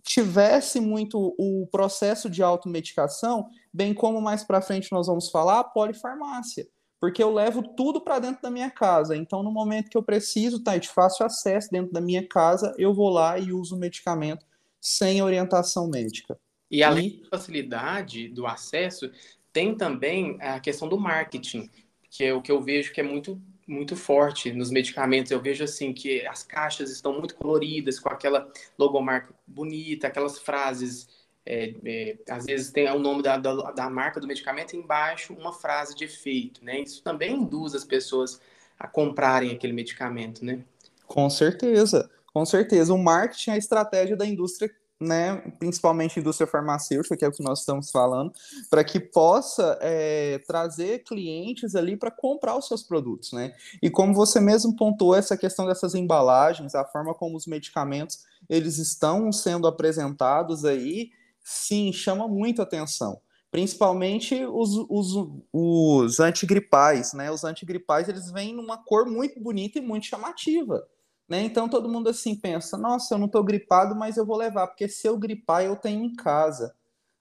tivessem 0.02 0.82
muito 0.82 1.34
o 1.38 1.66
processo 1.70 2.28
de 2.28 2.42
automedicação, 2.42 3.48
bem 3.72 3.94
como 3.94 4.20
mais 4.20 4.44
para 4.44 4.62
frente 4.62 4.92
nós 4.92 5.06
vamos 5.06 5.30
falar, 5.30 5.60
a 5.60 5.64
polifarmácia. 5.64 6.68
Porque 7.00 7.22
eu 7.22 7.32
levo 7.32 7.62
tudo 7.62 8.00
para 8.00 8.18
dentro 8.18 8.40
da 8.40 8.50
minha 8.50 8.70
casa. 8.70 9.16
Então, 9.16 9.42
no 9.42 9.50
momento 9.50 9.90
que 9.90 9.96
eu 9.96 10.02
preciso, 10.02 10.62
tá, 10.62 10.76
de 10.78 10.88
fácil 10.88 11.26
acesso 11.26 11.70
dentro 11.70 11.92
da 11.92 12.00
minha 12.00 12.26
casa, 12.26 12.74
eu 12.78 12.94
vou 12.94 13.10
lá 13.10 13.38
e 13.38 13.52
uso 13.52 13.76
o 13.76 13.78
medicamento 13.78 14.46
sem 14.80 15.22
orientação 15.22 15.88
médica. 15.88 16.38
E 16.71 16.83
além 16.83 17.21
da 17.23 17.28
facilidade 17.38 18.28
do 18.28 18.47
acesso, 18.47 19.11
tem 19.52 19.75
também 19.75 20.37
a 20.40 20.59
questão 20.59 20.88
do 20.88 20.99
marketing, 20.99 21.71
que 22.11 22.25
é 22.25 22.35
o 22.35 22.42
que 22.42 22.50
eu 22.50 22.61
vejo 22.61 22.92
que 22.92 23.00
é 23.00 23.04
muito 23.04 23.40
muito 23.66 23.97
forte 23.97 24.52
nos 24.52 24.71
medicamentos. 24.71 25.33
Eu 25.33 25.40
vejo 25.40 25.64
assim 25.64 25.92
que 25.92 26.26
as 26.26 26.42
caixas 26.42 26.90
estão 26.90 27.18
muito 27.18 27.35
coloridas, 27.35 27.99
com 27.99 28.09
aquela 28.09 28.50
logomarca 28.78 29.35
bonita, 29.47 30.06
aquelas 30.06 30.38
frases. 30.38 31.09
É, 31.47 31.75
é, 31.85 32.16
às 32.28 32.47
vezes 32.47 32.71
tem 32.71 32.88
o 32.90 32.99
nome 32.99 33.23
da, 33.23 33.37
da, 33.37 33.71
da, 33.71 33.90
marca 33.90 34.18
do 34.18 34.26
medicamento 34.26 34.75
embaixo 34.75 35.35
uma 35.35 35.52
frase 35.52 35.94
de 35.94 36.04
efeito, 36.04 36.64
né? 36.64 36.80
Isso 36.80 37.02
também 37.02 37.35
induz 37.35 37.75
as 37.75 37.85
pessoas 37.85 38.40
a 38.78 38.88
comprarem 38.88 39.50
aquele 39.50 39.73
medicamento, 39.73 40.44
né? 40.44 40.64
Com 41.06 41.28
certeza, 41.28 42.11
com 42.33 42.44
certeza. 42.47 42.94
O 42.94 42.99
marketing 42.99 43.50
é 43.50 43.54
a 43.54 43.59
estratégia 43.59 44.16
da 44.16 44.26
indústria 44.26 44.75
né, 45.04 45.37
principalmente 45.58 46.18
indústria 46.18 46.46
farmacêutica, 46.46 47.16
que 47.16 47.25
é 47.25 47.28
o 47.28 47.32
que 47.32 47.42
nós 47.42 47.61
estamos 47.61 47.90
falando, 47.90 48.32
para 48.70 48.82
que 48.82 48.99
possa 48.99 49.78
é, 49.80 50.38
trazer 50.46 51.04
clientes 51.04 51.75
ali 51.75 51.96
para 51.96 52.11
comprar 52.11 52.56
os 52.56 52.66
seus 52.66 52.82
produtos, 52.82 53.32
né? 53.32 53.54
E 53.82 53.90
como 53.90 54.14
você 54.14 54.40
mesmo 54.40 54.75
pontuou 54.75 55.14
essa 55.14 55.37
questão 55.37 55.66
dessas 55.66 55.94
embalagens, 55.94 56.75
a 56.75 56.84
forma 56.84 57.14
como 57.14 57.37
os 57.37 57.46
medicamentos 57.46 58.25
eles 58.49 58.78
estão 58.78 59.32
sendo 59.32 59.66
apresentados 59.66 60.64
aí, 60.64 61.11
sim, 61.42 61.92
chama 61.92 62.28
muito 62.28 62.61
atenção. 62.61 63.20
Principalmente 63.50 64.44
os, 64.46 64.70
os, 64.88 65.28
os 65.52 66.18
antigripais, 66.18 67.12
né? 67.12 67.30
Os 67.30 67.44
antigripais 67.44 68.08
eles 68.08 68.30
vêm 68.32 68.52
numa 68.52 68.76
cor 68.76 69.06
muito 69.06 69.40
bonita 69.40 69.78
e 69.78 69.82
muito 69.82 70.06
chamativa. 70.06 70.84
Né? 71.28 71.42
Então 71.42 71.68
todo 71.68 71.88
mundo 71.88 72.08
assim 72.08 72.36
pensa: 72.36 72.76
nossa, 72.76 73.14
eu 73.14 73.18
não 73.18 73.26
estou 73.26 73.42
gripado, 73.42 73.94
mas 73.94 74.16
eu 74.16 74.26
vou 74.26 74.36
levar, 74.36 74.66
porque 74.66 74.88
se 74.88 75.06
eu 75.06 75.18
gripar, 75.18 75.62
eu 75.64 75.76
tenho 75.76 76.04
em 76.04 76.14
casa. 76.14 76.74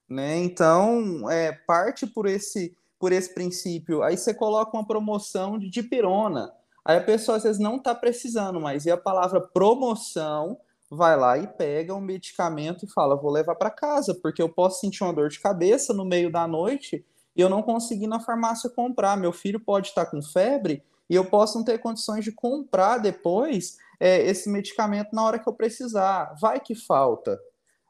Né? 0.10 0.38
Então, 0.38 1.30
é, 1.30 1.52
parte 1.52 2.06
por 2.06 2.28
esse, 2.28 2.76
por 3.00 3.12
esse 3.12 3.34
princípio. 3.34 4.04
Aí 4.04 4.18
você 4.18 4.34
coloca 4.34 4.76
uma 4.76 4.86
promoção 4.86 5.58
de 5.58 5.70
dipirona. 5.70 6.54
Aí 6.86 6.98
a 6.98 7.04
pessoa 7.04 7.38
às 7.38 7.44
vezes 7.44 7.62
não 7.62 7.78
está 7.78 7.96
precisando, 7.96 8.60
mas 8.60 8.86
e 8.86 8.92
a 8.92 8.98
palavra 8.98 9.40
promoção 9.40 10.58
vai 10.90 11.18
lá 11.18 11.38
e 11.38 11.48
pega 11.48 11.96
um 11.96 12.02
medicamento 12.02 12.86
e 12.86 12.92
fala: 12.92 13.16
vou 13.16 13.32
levar 13.32 13.56
para 13.56 13.72
casa, 13.72 14.14
porque 14.14 14.42
eu 14.42 14.50
posso 14.50 14.82
sentir 14.82 15.04
uma 15.04 15.14
dor 15.14 15.30
de 15.30 15.40
cabeça 15.40 15.94
no 15.94 16.06
meio 16.06 16.32
da 16.32 16.48
noite 16.48 17.06
e 17.36 17.42
eu 17.42 17.50
não 17.50 17.64
consegui 17.64 18.06
na 18.06 18.20
farmácia 18.20 18.70
comprar. 18.70 19.18
Meu 19.18 19.32
filho 19.32 19.60
pode 19.60 19.88
estar 19.88 20.06
com 20.06 20.22
febre 20.22 20.84
e 21.10 21.16
eu 21.16 21.26
posso 21.26 21.58
não 21.58 21.66
ter 21.66 21.80
condições 21.80 22.24
de 22.24 22.32
comprar 22.32 22.98
depois 22.98 23.78
é, 24.04 24.22
esse 24.28 24.50
medicamento 24.50 25.14
na 25.14 25.24
hora 25.24 25.40
que 25.40 25.48
eu 25.48 25.54
precisar. 25.54 26.36
Vai 26.38 26.60
que 26.60 26.76
falta. 26.76 27.40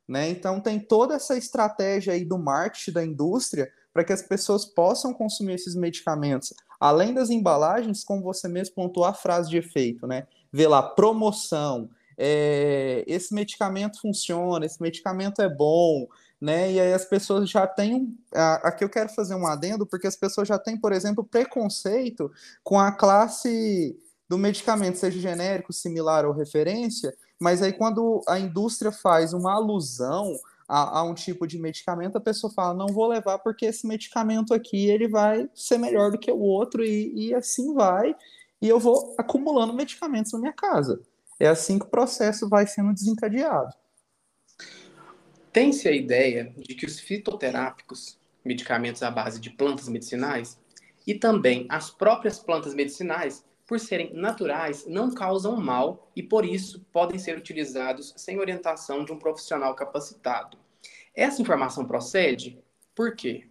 Né? 0.08 0.30
Então 0.30 0.62
tem 0.62 0.80
toda 0.80 1.16
essa 1.16 1.36
estratégia 1.36 2.14
aí 2.14 2.24
do 2.24 2.38
marketing 2.38 2.92
da 2.92 3.04
indústria 3.04 3.72
para 3.92 4.04
que 4.04 4.14
as 4.14 4.22
pessoas 4.22 4.64
possam 4.64 5.12
consumir 5.12 5.56
esses 5.56 5.74
medicamentos. 5.74 6.54
Além 6.80 7.16
das 7.16 7.32
embalagens, 7.32 8.04
como 8.04 8.22
você 8.22 8.48
mesmo 8.48 8.76
pontuou 8.76 9.08
a 9.08 9.14
frase 9.14 9.50
de 9.50 9.58
efeito, 9.58 10.06
né? 10.06 10.28
Vê 10.52 10.68
lá, 10.68 10.84
promoção, 10.84 11.90
é, 12.16 13.04
esse 13.08 13.34
medicamento 13.34 14.00
funciona, 14.00 14.68
esse 14.68 14.80
medicamento 14.80 15.42
é 15.42 15.50
bom, 15.50 16.08
né? 16.40 16.72
E 16.74 16.80
aí 16.80 16.94
as 16.94 17.06
pessoas 17.06 17.50
já 17.50 17.66
têm. 17.66 18.16
Aqui 18.62 18.84
eu 18.84 18.90
quero 18.90 19.10
fazer 19.10 19.34
um 19.34 19.48
adendo, 19.48 19.86
porque 19.86 20.06
as 20.06 20.16
pessoas 20.16 20.48
já 20.48 20.60
têm, 20.60 20.78
por 20.78 20.92
exemplo, 20.92 21.24
preconceito 21.24 22.32
com 22.64 22.80
a 22.80 22.92
classe 22.92 23.98
do 24.28 24.38
medicamento, 24.38 24.98
seja 24.98 25.20
genérico, 25.20 25.74
similar 25.74 26.26
ou 26.26 26.34
referência, 26.34 27.16
mas 27.40 27.62
aí 27.62 27.74
quando 27.74 28.22
a 28.28 28.40
indústria 28.40 28.92
faz 28.92 29.34
uma 29.34 29.54
alusão 29.54 30.34
a, 30.68 31.00
a, 31.00 31.04
um 31.04 31.14
tipo 31.14 31.46
de 31.46 31.60
medicamento, 31.60 32.18
a 32.18 32.22
pessoa 32.22 32.52
fala, 32.52 32.74
não 32.74 32.88
vou 32.88 33.08
levar 33.08 33.40
porque 33.40 33.66
esse 33.66 33.86
medicamento 33.86 34.54
aqui 34.54 34.88
ele 34.88 35.08
vai 35.08 35.50
ser 35.54 35.78
melhor 35.78 36.12
do 36.12 36.18
que 36.18 36.32
o 36.32 36.40
outro 36.40 36.84
e, 36.84 37.28
e 37.28 37.36
assim 37.36 37.74
vai, 37.74 38.16
e 38.62 38.70
eu 38.70 38.80
vou 38.80 39.14
acumulando 39.18 39.74
medicamentos 39.74 40.32
na 40.32 40.40
minha 40.40 40.54
casa. 40.54 41.02
É 41.40 41.48
assim 41.48 41.78
que 41.78 41.86
o 41.86 41.90
processo 41.90 42.48
vai 42.48 42.66
sendo 42.66 42.94
desencadeado. 42.94 43.74
Tem-se 45.52 45.88
a 45.88 45.92
ideia 45.92 46.54
de 46.58 46.74
que 46.74 46.86
os 46.86 47.00
fitoterápicos, 47.00 48.18
medicamentos 48.44 49.04
à 49.04 49.12
base 49.12 49.40
de 49.40 49.50
plantas 49.50 49.88
medicinais, 49.88 50.58
e 51.06 51.14
também 51.14 51.66
as 51.70 51.92
próprias 51.92 52.40
plantas 52.40 52.74
medicinais 52.74 53.44
por 53.74 53.80
serem 53.80 54.14
naturais, 54.14 54.86
não 54.86 55.10
causam 55.10 55.56
mal 55.56 56.12
e, 56.16 56.22
por 56.22 56.46
isso, 56.46 56.86
podem 56.94 57.18
ser 57.18 57.36
utilizados 57.36 58.14
sem 58.16 58.40
orientação 58.40 59.04
de 59.04 59.12
um 59.12 59.18
profissional 59.18 59.74
capacitado. 59.74 60.60
Essa 61.16 61.42
informação 61.42 61.84
procede? 61.84 62.64
Por 62.94 63.16
quê? 63.16 63.48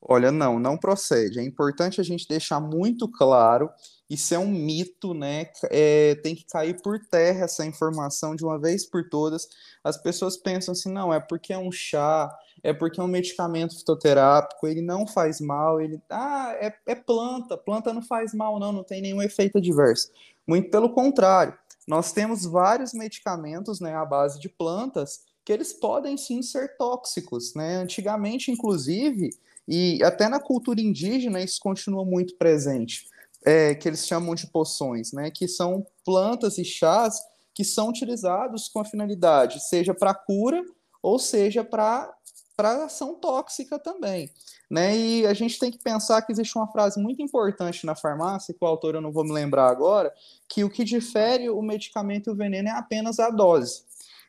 Olha, 0.00 0.32
não, 0.32 0.58
não 0.58 0.78
procede. 0.78 1.38
É 1.38 1.42
importante 1.42 2.00
a 2.00 2.04
gente 2.04 2.26
deixar 2.26 2.58
muito 2.58 3.06
claro, 3.06 3.68
isso 4.08 4.34
é 4.34 4.38
um 4.38 4.48
mito, 4.48 5.14
né? 5.14 5.46
É, 5.70 6.14
tem 6.16 6.34
que 6.34 6.44
cair 6.44 6.80
por 6.82 6.98
terra 6.98 7.44
essa 7.44 7.64
informação 7.64 8.36
de 8.36 8.44
uma 8.44 8.58
vez 8.58 8.84
por 8.84 9.08
todas. 9.08 9.48
As 9.82 9.96
pessoas 9.96 10.36
pensam 10.36 10.72
assim, 10.72 10.92
não, 10.92 11.12
é 11.12 11.18
porque 11.18 11.52
é 11.52 11.58
um 11.58 11.72
chá, 11.72 12.30
é 12.62 12.72
porque 12.72 13.00
é 13.00 13.02
um 13.02 13.08
medicamento 13.08 13.76
fitoterápico, 13.76 14.66
ele 14.66 14.82
não 14.82 15.06
faz 15.06 15.40
mal, 15.40 15.80
ele. 15.80 16.00
Ah, 16.10 16.54
é, 16.60 16.74
é 16.86 16.94
planta, 16.94 17.56
planta 17.56 17.92
não 17.92 18.02
faz 18.02 18.34
mal, 18.34 18.58
não, 18.58 18.72
não 18.72 18.84
tem 18.84 19.00
nenhum 19.00 19.22
efeito 19.22 19.58
adverso. 19.58 20.10
Muito 20.46 20.70
pelo 20.70 20.90
contrário, 20.90 21.56
nós 21.86 22.12
temos 22.12 22.44
vários 22.44 22.92
medicamentos 22.92 23.80
né, 23.80 23.94
à 23.94 24.04
base 24.04 24.38
de 24.38 24.48
plantas 24.48 25.22
que 25.44 25.52
eles 25.52 25.72
podem 25.72 26.16
sim 26.16 26.42
ser 26.42 26.76
tóxicos. 26.76 27.54
Né? 27.54 27.76
Antigamente, 27.76 28.50
inclusive, 28.50 29.30
e 29.68 30.02
até 30.02 30.28
na 30.28 30.40
cultura 30.40 30.80
indígena 30.80 31.42
isso 31.42 31.60
continua 31.60 32.04
muito 32.04 32.36
presente, 32.36 33.06
é, 33.44 33.74
que 33.74 33.88
eles 33.88 34.06
chamam 34.06 34.34
de 34.34 34.46
poções, 34.46 35.12
né? 35.12 35.30
Que 35.30 35.46
são 35.46 35.86
plantas 36.04 36.58
e 36.58 36.64
chás 36.64 37.20
que 37.54 37.64
são 37.64 37.88
utilizados 37.88 38.68
com 38.68 38.80
a 38.80 38.84
finalidade, 38.84 39.62
seja 39.62 39.94
para 39.94 40.12
cura 40.12 40.64
ou 41.02 41.18
seja 41.18 41.62
para 41.62 42.12
para 42.56 42.84
ação 42.84 43.16
tóxica 43.16 43.80
também. 43.80 44.30
Né? 44.70 44.96
E 44.96 45.26
a 45.26 45.34
gente 45.34 45.58
tem 45.58 45.72
que 45.72 45.78
pensar 45.78 46.22
que 46.22 46.30
existe 46.30 46.56
uma 46.56 46.70
frase 46.70 47.00
muito 47.00 47.20
importante 47.20 47.84
na 47.84 47.96
farmácia, 47.96 48.54
que 48.54 48.64
o 48.64 48.66
autor 48.68 48.94
eu 48.94 49.00
não 49.00 49.10
vou 49.10 49.24
me 49.24 49.32
lembrar 49.32 49.68
agora, 49.68 50.12
que 50.48 50.62
o 50.62 50.70
que 50.70 50.84
difere 50.84 51.50
o 51.50 51.60
medicamento 51.60 52.30
e 52.30 52.32
o 52.32 52.36
veneno 52.36 52.68
é 52.68 52.72
apenas 52.72 53.18
a 53.18 53.28
dose. 53.28 53.82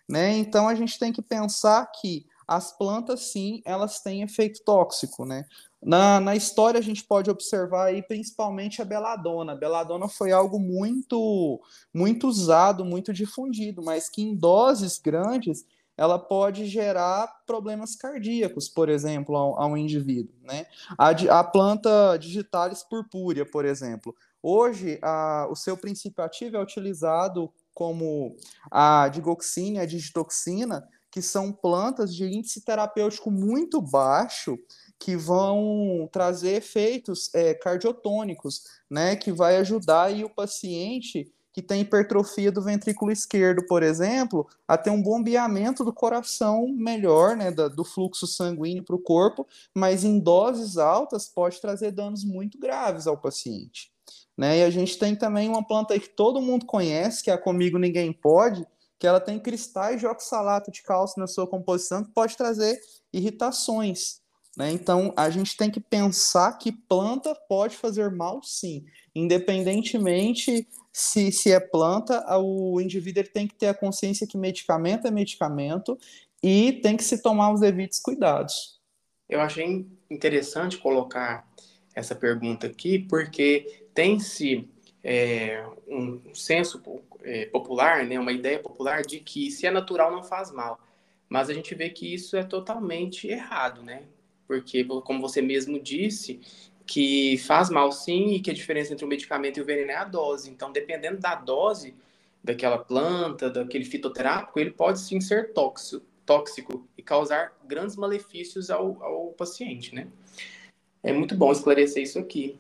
Né? 0.10 0.38
Então 0.38 0.68
a 0.68 0.74
gente 0.74 0.98
tem 0.98 1.14
que 1.14 1.22
pensar 1.22 1.86
que 1.92 2.26
as 2.48 2.76
plantas, 2.78 3.32
sim, 3.32 3.62
elas 3.66 4.02
têm 4.02 4.22
efeito 4.22 4.64
tóxico. 4.64 5.26
Né? 5.26 5.46
Na, 5.82 6.20
na 6.20 6.36
história 6.36 6.80
a 6.80 6.84
gente 6.84 7.04
pode 7.04 7.30
observar 7.30 7.86
aí 7.86 8.02
principalmente 8.02 8.82
a 8.82 8.86
beladona. 8.86 9.54
A 9.54 9.58
beladona 9.58 10.08
foi 10.08 10.32
algo 10.32 10.60
muito, 10.60 11.62
muito 11.94 12.28
usado, 12.28 12.86
muito 12.86 13.14
difundido, 13.14 13.84
mas 13.84 14.10
que 14.10 14.22
em 14.22 14.36
doses 14.36 14.98
grandes 14.98 15.66
ela 15.98 16.20
pode 16.20 16.66
gerar 16.66 17.28
problemas 17.46 17.96
cardíacos, 17.96 18.68
por 18.68 18.90
exemplo, 18.90 19.38
a, 19.38 19.64
a 19.64 19.68
um 19.68 19.78
indivíduo. 19.78 20.36
Né? 20.44 20.66
A, 20.98 21.10
a 21.10 21.44
planta 21.44 22.18
digitalis 22.18 22.84
purpúrea, 22.84 23.46
por 23.46 23.64
exemplo. 23.66 24.14
Hoje, 24.42 25.00
a, 25.02 25.48
o 25.50 25.56
seu 25.56 25.78
princípio 25.78 26.24
ativo 26.24 26.58
é 26.58 26.62
utilizado 26.62 27.52
como 27.74 28.36
a 28.72 29.08
digoxina 29.10 29.80
e 29.80 29.82
a 29.82 29.86
digitoxina, 29.86 30.88
que 31.16 31.22
são 31.22 31.50
plantas 31.50 32.14
de 32.14 32.26
índice 32.26 32.60
terapêutico 32.60 33.32
muito 33.32 33.80
baixo, 33.80 34.60
que 35.00 35.16
vão 35.16 36.10
trazer 36.12 36.56
efeitos 36.56 37.34
é, 37.34 37.54
cardiotônicos, 37.54 38.64
né, 38.92 39.16
que 39.16 39.32
vai 39.32 39.56
ajudar 39.56 40.08
aí 40.08 40.26
o 40.26 40.30
paciente 40.30 41.32
que 41.54 41.62
tem 41.62 41.80
hipertrofia 41.80 42.52
do 42.52 42.62
ventrículo 42.62 43.14
esquerdo, 43.14 43.66
por 43.66 43.82
exemplo, 43.82 44.46
a 44.68 44.78
ter 44.78 44.90
um 44.90 45.02
bombeamento 45.02 45.86
do 45.86 45.94
coração 45.94 46.68
melhor, 46.68 47.38
né, 47.38 47.50
do 47.50 47.86
fluxo 47.86 48.28
sanguíneo 48.28 48.84
para 48.84 48.98
o 48.98 49.02
corpo, 49.02 49.48
mas 49.74 50.04
em 50.04 50.20
doses 50.20 50.76
altas 50.76 51.30
pode 51.30 51.62
trazer 51.62 51.92
danos 51.92 52.26
muito 52.26 52.60
graves 52.60 53.08
ao 53.08 53.18
paciente. 53.18 53.90
Né? 54.38 54.58
E 54.58 54.64
a 54.64 54.70
gente 54.70 55.00
tem 55.00 55.16
também 55.16 55.48
uma 55.48 55.66
planta 55.66 55.98
que 55.98 56.10
todo 56.10 56.42
mundo 56.42 56.66
conhece, 56.66 57.24
que 57.24 57.32
é 57.32 57.34
a 57.34 57.38
Comigo 57.38 57.78
Ninguém 57.78 58.12
Pode, 58.12 58.68
que 59.06 59.08
ela 59.08 59.20
tem 59.20 59.38
cristais 59.38 60.00
de 60.00 60.08
oxalato 60.08 60.72
de 60.72 60.82
cálcio 60.82 61.20
na 61.20 61.28
sua 61.28 61.46
composição, 61.46 62.04
que 62.04 62.10
pode 62.10 62.36
trazer 62.36 62.80
irritações. 63.14 64.20
Né? 64.58 64.72
Então, 64.72 65.14
a 65.16 65.30
gente 65.30 65.56
tem 65.56 65.70
que 65.70 65.80
pensar 65.80 66.58
que 66.58 66.72
planta 66.72 67.36
pode 67.48 67.78
fazer 67.78 68.10
mal, 68.10 68.42
sim, 68.42 68.84
independentemente 69.14 70.68
se, 70.92 71.32
se 71.32 71.52
é 71.52 71.60
planta, 71.60 72.26
o 72.40 72.82
indivíduo 72.82 73.24
tem 73.32 73.48
que 73.48 73.54
ter 73.54 73.68
a 73.68 73.76
consciência 73.76 74.26
que 74.26 74.40
medicamento 74.40 75.06
é 75.06 75.12
medicamento 75.12 76.00
e 76.42 76.74
tem 76.82 76.98
que 76.98 77.04
se 77.04 77.22
tomar 77.22 77.54
os 77.54 77.60
devidos 77.60 78.00
cuidados. 78.00 78.82
Eu 79.30 79.40
achei 79.40 79.86
interessante 80.10 80.80
colocar 80.80 81.48
essa 81.94 82.16
pergunta 82.16 82.66
aqui, 82.66 82.98
porque 82.98 83.86
tem-se 83.94 84.68
é, 85.04 85.64
um 85.88 86.34
senso 86.34 86.82
é, 87.26 87.46
popular, 87.48 88.06
né, 88.06 88.20
uma 88.20 88.32
ideia 88.32 88.60
popular 88.60 89.02
de 89.02 89.20
que 89.20 89.50
se 89.52 89.66
é 89.66 89.72
natural 89.72 90.12
não 90.12 90.24
faz 90.24 90.52
mal. 90.52 90.80
Mas 91.28 91.50
a 91.50 91.54
gente 91.54 91.74
vê 91.74 91.90
que 91.90 92.14
isso 92.14 92.38
é 92.38 92.44
totalmente 92.44 93.28
errado, 93.28 93.82
né? 93.82 94.04
Porque, 94.48 94.84
como 94.84 95.20
você 95.20 95.42
mesmo 95.42 95.80
disse, 95.80 96.40
que 96.86 97.38
faz 97.40 97.70
mal 97.70 97.92
sim 97.92 98.34
e 98.34 98.40
que 98.40 98.52
a 98.52 98.54
diferença 98.54 98.94
entre 98.94 99.04
o 99.04 99.08
medicamento 99.08 99.58
e 99.58 99.62
o 99.62 99.66
veneno 99.66 99.92
é 99.92 99.96
a 99.96 100.04
dose. 100.04 100.52
Então, 100.52 100.72
dependendo 100.72 101.20
da 101.20 101.34
dose 101.34 101.96
daquela 102.44 102.78
planta, 102.78 103.50
daquele 103.50 103.86
fitoterápico, 103.86 104.60
ele 104.60 104.70
pode 104.70 105.00
sim 105.00 105.20
ser 105.20 105.52
tóxico, 105.52 106.06
tóxico 106.26 106.88
e 106.96 107.02
causar 107.02 107.58
grandes 107.66 107.96
malefícios 107.96 108.70
ao, 108.70 109.02
ao 109.04 109.34
paciente, 109.34 109.96
né? 109.96 110.08
É 111.02 111.12
muito 111.12 111.36
bom 111.36 111.52
esclarecer 111.52 112.04
isso 112.04 112.20
aqui. 112.20 112.60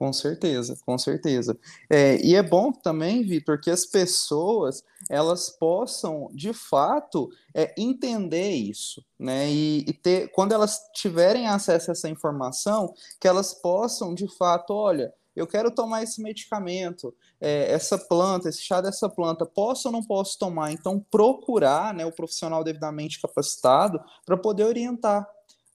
Com 0.00 0.14
certeza, 0.14 0.78
com 0.86 0.96
certeza. 0.96 1.58
É, 1.90 2.16
e 2.24 2.34
é 2.34 2.42
bom 2.42 2.72
também, 2.72 3.22
Vitor, 3.22 3.60
que 3.60 3.70
as 3.70 3.84
pessoas 3.84 4.82
elas 5.10 5.50
possam, 5.50 6.30
de 6.32 6.54
fato, 6.54 7.28
é, 7.54 7.74
entender 7.76 8.48
isso, 8.48 9.04
né? 9.18 9.50
E, 9.50 9.80
e, 9.80 9.92
ter, 9.92 10.28
quando 10.32 10.52
elas 10.52 10.80
tiverem 10.94 11.48
acesso 11.48 11.90
a 11.90 11.92
essa 11.92 12.08
informação, 12.08 12.94
que 13.20 13.28
elas 13.28 13.52
possam, 13.52 14.14
de 14.14 14.26
fato, 14.38 14.72
olha, 14.72 15.12
eu 15.36 15.46
quero 15.46 15.70
tomar 15.70 16.02
esse 16.02 16.22
medicamento, 16.22 17.14
é, 17.38 17.70
essa 17.70 17.98
planta, 17.98 18.48
esse 18.48 18.62
chá 18.62 18.80
dessa 18.80 19.06
planta, 19.06 19.44
posso 19.44 19.88
ou 19.88 19.92
não 19.92 20.02
posso 20.02 20.38
tomar? 20.38 20.72
Então, 20.72 21.04
procurar 21.10 21.92
né, 21.92 22.06
o 22.06 22.12
profissional 22.12 22.64
devidamente 22.64 23.20
capacitado 23.20 24.02
para 24.24 24.38
poder 24.38 24.64
orientar. 24.64 25.28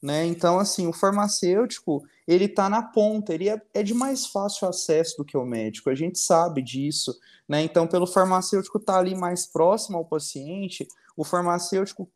Né? 0.06 0.24
Então, 0.24 0.60
assim, 0.60 0.86
o 0.86 0.94
farmacêutico, 0.94 2.06
ele 2.28 2.46
está 2.46 2.70
na 2.70 2.84
ponta, 2.84 3.34
ele 3.34 3.50
é, 3.50 3.60
é, 3.74 3.82
de 3.82 3.92
mais 3.92 4.28
fácil 4.28 4.68
acesso 4.68 5.18
do 5.18 5.26
que 5.26 5.36
o 5.36 5.44
médico, 5.44 5.90
a 5.90 5.96
gente 5.96 6.20
sabe 6.20 6.62
disso, 6.62 7.12
né? 7.50 7.64
Então, 7.64 7.88
pelo 7.88 8.06
farmacêutico 8.06 8.78
estar 8.78 8.94
tá 8.94 9.00
ali 9.00 9.16
mais 9.16 9.48
próximo 9.48 9.98
ao 9.98 10.06
paciente, 10.06 10.88
o 11.18 11.24
farmacêutico 11.24 12.08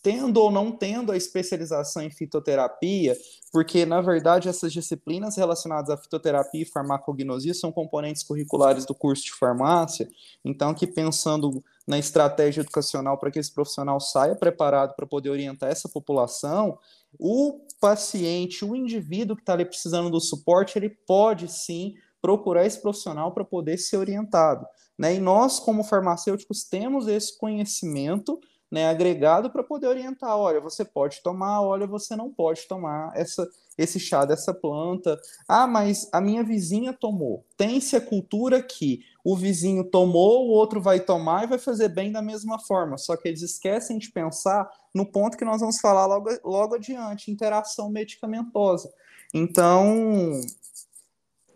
tendo 0.00 0.40
ou 0.40 0.50
não 0.50 0.70
tendo 0.70 1.10
a 1.10 1.16
especialização 1.16 2.02
em 2.02 2.10
fitoterapia, 2.10 3.16
porque 3.52 3.84
na 3.84 4.00
verdade 4.00 4.48
essas 4.48 4.72
disciplinas 4.72 5.36
relacionadas 5.36 5.90
à 5.90 5.96
fitoterapia 5.96 6.62
e 6.62 6.64
farmacognosia 6.64 7.52
são 7.52 7.72
componentes 7.72 8.22
curriculares 8.22 8.86
do 8.86 8.94
curso 8.94 9.24
de 9.24 9.32
farmácia, 9.32 10.08
então 10.44 10.72
que 10.72 10.86
pensando 10.86 11.64
na 11.86 11.98
estratégia 11.98 12.60
educacional 12.60 13.18
para 13.18 13.30
que 13.30 13.38
esse 13.38 13.52
profissional 13.52 13.98
saia 13.98 14.36
preparado 14.36 14.94
para 14.94 15.06
poder 15.06 15.30
orientar 15.30 15.70
essa 15.70 15.88
população, 15.88 16.78
o 17.18 17.60
paciente, 17.80 18.64
o 18.64 18.74
indivíduo 18.74 19.36
que 19.36 19.42
está 19.42 19.52
ali 19.52 19.64
precisando 19.64 20.10
do 20.10 20.20
suporte, 20.20 20.78
ele 20.78 20.90
pode 20.90 21.48
sim 21.48 21.94
procurar 22.20 22.66
esse 22.66 22.80
profissional 22.80 23.32
para 23.32 23.44
poder 23.44 23.78
ser 23.78 23.96
orientado. 23.96 24.66
Né? 24.98 25.14
E 25.14 25.20
nós, 25.20 25.60
como 25.60 25.84
farmacêuticos, 25.84 26.64
temos 26.64 27.06
esse 27.06 27.38
conhecimento 27.38 28.40
né, 28.70 28.88
agregado 28.88 29.50
para 29.50 29.62
poder 29.62 29.86
orientar. 29.86 30.36
Olha, 30.36 30.60
você 30.60 30.84
pode 30.84 31.22
tomar, 31.22 31.62
olha, 31.62 31.86
você 31.86 32.16
não 32.16 32.30
pode 32.30 32.66
tomar 32.66 33.12
essa, 33.14 33.48
esse 33.76 33.98
chá 33.98 34.24
dessa 34.24 34.52
planta. 34.52 35.18
Ah, 35.46 35.66
mas 35.66 36.08
a 36.12 36.20
minha 36.20 36.42
vizinha 36.42 36.92
tomou. 36.92 37.46
Tem-se 37.56 37.96
a 37.96 38.00
cultura 38.00 38.62
que 38.62 39.00
o 39.24 39.36
vizinho 39.36 39.84
tomou, 39.84 40.46
o 40.46 40.50
outro 40.50 40.80
vai 40.80 41.00
tomar 41.00 41.44
e 41.44 41.48
vai 41.48 41.58
fazer 41.58 41.88
bem 41.88 42.12
da 42.12 42.22
mesma 42.22 42.58
forma. 42.58 42.96
Só 42.96 43.16
que 43.16 43.28
eles 43.28 43.42
esquecem 43.42 43.98
de 43.98 44.10
pensar 44.10 44.70
no 44.94 45.04
ponto 45.04 45.36
que 45.36 45.44
nós 45.44 45.60
vamos 45.60 45.80
falar 45.80 46.06
logo, 46.06 46.30
logo 46.44 46.74
adiante, 46.76 47.30
interação 47.30 47.90
medicamentosa. 47.90 48.92
Então, 49.34 50.40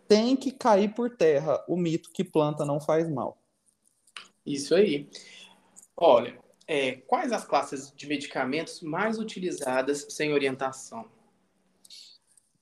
tem 0.07 0.35
que 0.35 0.51
cair 0.51 0.93
por 0.93 1.15
terra 1.15 1.63
o 1.67 1.75
mito 1.75 2.11
que 2.11 2.23
planta 2.23 2.65
não 2.65 2.79
faz 2.79 3.09
mal. 3.09 3.37
Isso 4.45 4.75
aí. 4.75 5.09
Olha, 5.95 6.37
é, 6.67 6.93
quais 7.07 7.31
as 7.31 7.45
classes 7.45 7.91
de 7.95 8.07
medicamentos 8.07 8.81
mais 8.81 9.17
utilizadas 9.17 10.05
sem 10.09 10.33
orientação? 10.33 11.05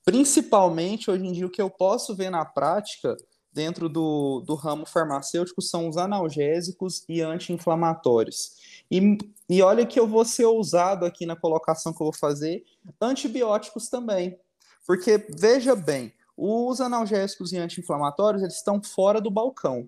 Principalmente, 0.03 1.11
hoje 1.11 1.25
em 1.25 1.31
dia, 1.31 1.45
o 1.45 1.49
que 1.49 1.61
eu 1.61 1.69
posso 1.69 2.15
ver 2.15 2.29
na 2.29 2.43
prática, 2.43 3.15
dentro 3.53 3.89
do, 3.89 4.41
do 4.41 4.55
ramo 4.55 4.85
farmacêutico, 4.85 5.61
são 5.61 5.89
os 5.89 5.97
analgésicos 5.97 7.03
e 7.07 7.21
anti-inflamatórios. 7.21 8.83
E, 8.89 9.17
e 9.49 9.61
olha 9.61 9.85
que 9.85 9.99
eu 9.99 10.07
vou 10.07 10.25
ser 10.25 10.45
ousado 10.45 11.05
aqui 11.05 11.25
na 11.25 11.35
colocação 11.35 11.93
que 11.93 12.01
eu 12.01 12.05
vou 12.05 12.13
fazer, 12.13 12.63
antibióticos 12.99 13.89
também. 13.89 14.37
Porque, 14.85 15.25
veja 15.37 15.75
bem, 15.75 16.13
os 16.35 16.81
analgésicos 16.81 17.51
e 17.51 17.57
anti-inflamatórios, 17.57 18.41
eles 18.41 18.55
estão 18.55 18.81
fora 18.81 19.21
do 19.21 19.29
balcão. 19.29 19.87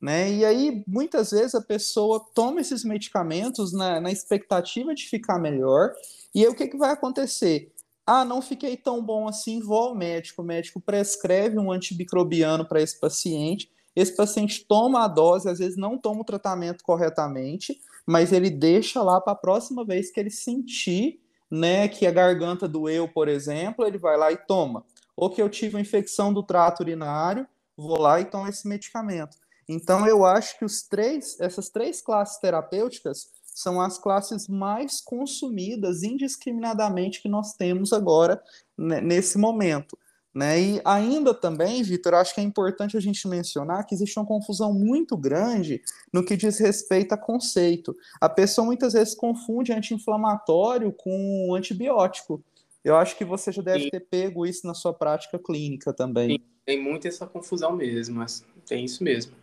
Né? 0.00 0.32
E 0.32 0.44
aí, 0.44 0.82
muitas 0.86 1.30
vezes, 1.30 1.54
a 1.54 1.60
pessoa 1.60 2.24
toma 2.34 2.60
esses 2.60 2.82
medicamentos 2.82 3.72
na, 3.72 4.00
na 4.00 4.10
expectativa 4.10 4.94
de 4.94 5.06
ficar 5.06 5.38
melhor, 5.38 5.92
e 6.34 6.42
aí 6.42 6.48
o 6.48 6.54
que, 6.54 6.66
que 6.66 6.76
vai 6.76 6.90
acontecer? 6.90 7.72
Ah, 8.06 8.24
não 8.24 8.42
fiquei 8.42 8.76
tão 8.76 9.02
bom 9.02 9.28
assim, 9.28 9.60
vou 9.60 9.88
ao 9.88 9.94
médico. 9.94 10.42
O 10.42 10.44
médico 10.44 10.80
prescreve 10.80 11.58
um 11.58 11.70
antimicrobiano 11.70 12.66
para 12.66 12.82
esse 12.82 12.98
paciente. 12.98 13.70
Esse 13.94 14.16
paciente 14.16 14.64
toma 14.66 15.04
a 15.04 15.08
dose, 15.08 15.48
às 15.48 15.58
vezes 15.58 15.76
não 15.76 15.98
toma 15.98 16.22
o 16.22 16.24
tratamento 16.24 16.82
corretamente, 16.82 17.78
mas 18.06 18.32
ele 18.32 18.50
deixa 18.50 19.02
lá 19.02 19.20
para 19.20 19.34
a 19.34 19.36
próxima 19.36 19.84
vez 19.84 20.10
que 20.10 20.18
ele 20.18 20.30
sentir 20.30 21.20
né, 21.50 21.86
que 21.86 22.06
a 22.06 22.10
garganta 22.10 22.66
doeu, 22.66 23.06
por 23.06 23.28
exemplo, 23.28 23.84
ele 23.84 23.98
vai 23.98 24.16
lá 24.16 24.32
e 24.32 24.36
toma. 24.38 24.86
Ou 25.14 25.28
que 25.28 25.42
eu 25.42 25.50
tive 25.50 25.76
uma 25.76 25.82
infecção 25.82 26.32
do 26.32 26.42
trato 26.42 26.80
urinário, 26.80 27.46
vou 27.76 27.98
lá 27.98 28.18
e 28.18 28.24
tomo 28.24 28.48
esse 28.48 28.66
medicamento. 28.66 29.36
Então, 29.68 30.06
eu 30.06 30.24
acho 30.24 30.58
que 30.58 30.64
os 30.64 30.82
três, 30.82 31.38
essas 31.38 31.68
três 31.68 32.00
classes 32.00 32.38
terapêuticas 32.38 33.30
são 33.54 33.80
as 33.80 33.98
classes 33.98 34.48
mais 34.48 35.00
consumidas 35.00 36.02
indiscriminadamente 36.02 37.20
que 37.20 37.28
nós 37.28 37.54
temos 37.54 37.92
agora 37.92 38.42
né, 38.76 39.00
nesse 39.00 39.38
momento. 39.38 39.96
Né? 40.34 40.60
E 40.60 40.82
ainda 40.82 41.34
também, 41.34 41.82
Vitor, 41.82 42.14
acho 42.14 42.34
que 42.34 42.40
é 42.40 42.44
importante 42.44 42.96
a 42.96 43.00
gente 43.00 43.28
mencionar 43.28 43.84
que 43.84 43.94
existe 43.94 44.18
uma 44.18 44.24
confusão 44.24 44.72
muito 44.72 45.14
grande 45.16 45.82
no 46.10 46.24
que 46.24 46.36
diz 46.36 46.58
respeito 46.58 47.12
a 47.12 47.18
conceito. 47.18 47.94
A 48.18 48.28
pessoa 48.30 48.64
muitas 48.64 48.94
vezes 48.94 49.14
confunde 49.14 49.72
anti-inflamatório 49.72 50.90
com 50.92 51.54
antibiótico. 51.54 52.42
Eu 52.82 52.96
acho 52.96 53.16
que 53.16 53.24
você 53.24 53.52
já 53.52 53.62
deve 53.62 53.84
Sim. 53.84 53.90
ter 53.90 54.00
pego 54.00 54.46
isso 54.46 54.66
na 54.66 54.74
sua 54.74 54.94
prática 54.94 55.38
clínica 55.38 55.92
também. 55.92 56.30
Sim, 56.30 56.44
tem 56.64 56.82
muito 56.82 57.06
essa 57.06 57.26
confusão 57.26 57.76
mesmo, 57.76 58.16
mas 58.16 58.42
tem 58.66 58.86
isso 58.86 59.04
mesmo. 59.04 59.41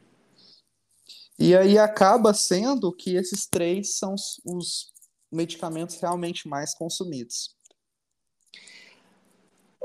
E 1.41 1.56
aí 1.56 1.78
acaba 1.78 2.34
sendo 2.34 2.91
que 2.91 3.15
esses 3.15 3.47
três 3.47 3.95
são 3.95 4.13
os 4.45 4.91
medicamentos 5.32 5.97
realmente 6.02 6.49
mais 6.49 6.75
consumidos. 6.75 7.56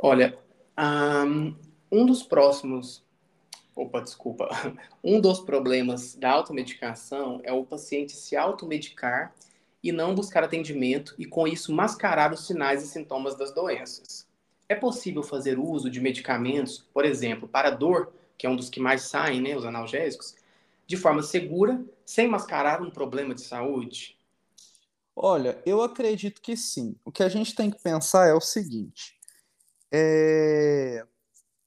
Olha, 0.02 0.36
um 1.92 2.04
dos 2.04 2.24
próximos, 2.24 3.04
opa, 3.76 4.00
desculpa, 4.00 4.48
um 5.02 5.20
dos 5.20 5.38
problemas 5.38 6.16
da 6.16 6.32
automedicação 6.32 7.40
é 7.44 7.52
o 7.52 7.64
paciente 7.64 8.16
se 8.16 8.36
automedicar 8.36 9.32
e 9.80 9.92
não 9.92 10.12
buscar 10.12 10.42
atendimento 10.42 11.14
e 11.16 11.24
com 11.24 11.46
isso 11.46 11.72
mascarar 11.72 12.32
os 12.32 12.48
sinais 12.48 12.82
e 12.82 12.88
sintomas 12.88 13.36
das 13.36 13.54
doenças. 13.54 14.26
É 14.68 14.74
possível 14.74 15.22
fazer 15.22 15.56
uso 15.60 15.88
de 15.88 16.00
medicamentos, 16.00 16.84
por 16.92 17.04
exemplo, 17.04 17.46
para 17.46 17.70
dor, 17.70 18.12
que 18.36 18.44
é 18.44 18.50
um 18.50 18.56
dos 18.56 18.68
que 18.68 18.80
mais 18.80 19.02
saem, 19.02 19.40
né, 19.40 19.56
os 19.56 19.64
analgésicos, 19.64 20.34
de 20.86 20.96
forma 20.96 21.22
segura, 21.22 21.84
sem 22.04 22.28
mascarar 22.28 22.82
um 22.82 22.90
problema 22.90 23.34
de 23.34 23.42
saúde? 23.42 24.18
Olha, 25.16 25.62
eu 25.64 25.82
acredito 25.82 26.40
que 26.40 26.56
sim. 26.56 26.96
O 27.04 27.12
que 27.12 27.22
a 27.22 27.28
gente 27.28 27.54
tem 27.54 27.70
que 27.70 27.80
pensar 27.82 28.26
é 28.26 28.34
o 28.34 28.40
seguinte: 28.40 29.16
é... 29.92 31.06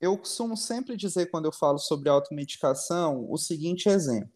eu 0.01 0.17
costumo 0.17 0.57
sempre 0.57 0.97
dizer, 0.97 1.31
quando 1.31 1.45
eu 1.45 1.53
falo 1.53 1.77
sobre 1.77 2.09
automedicação, 2.09 3.25
o 3.29 3.37
seguinte 3.37 3.87
exemplo. 3.87 4.31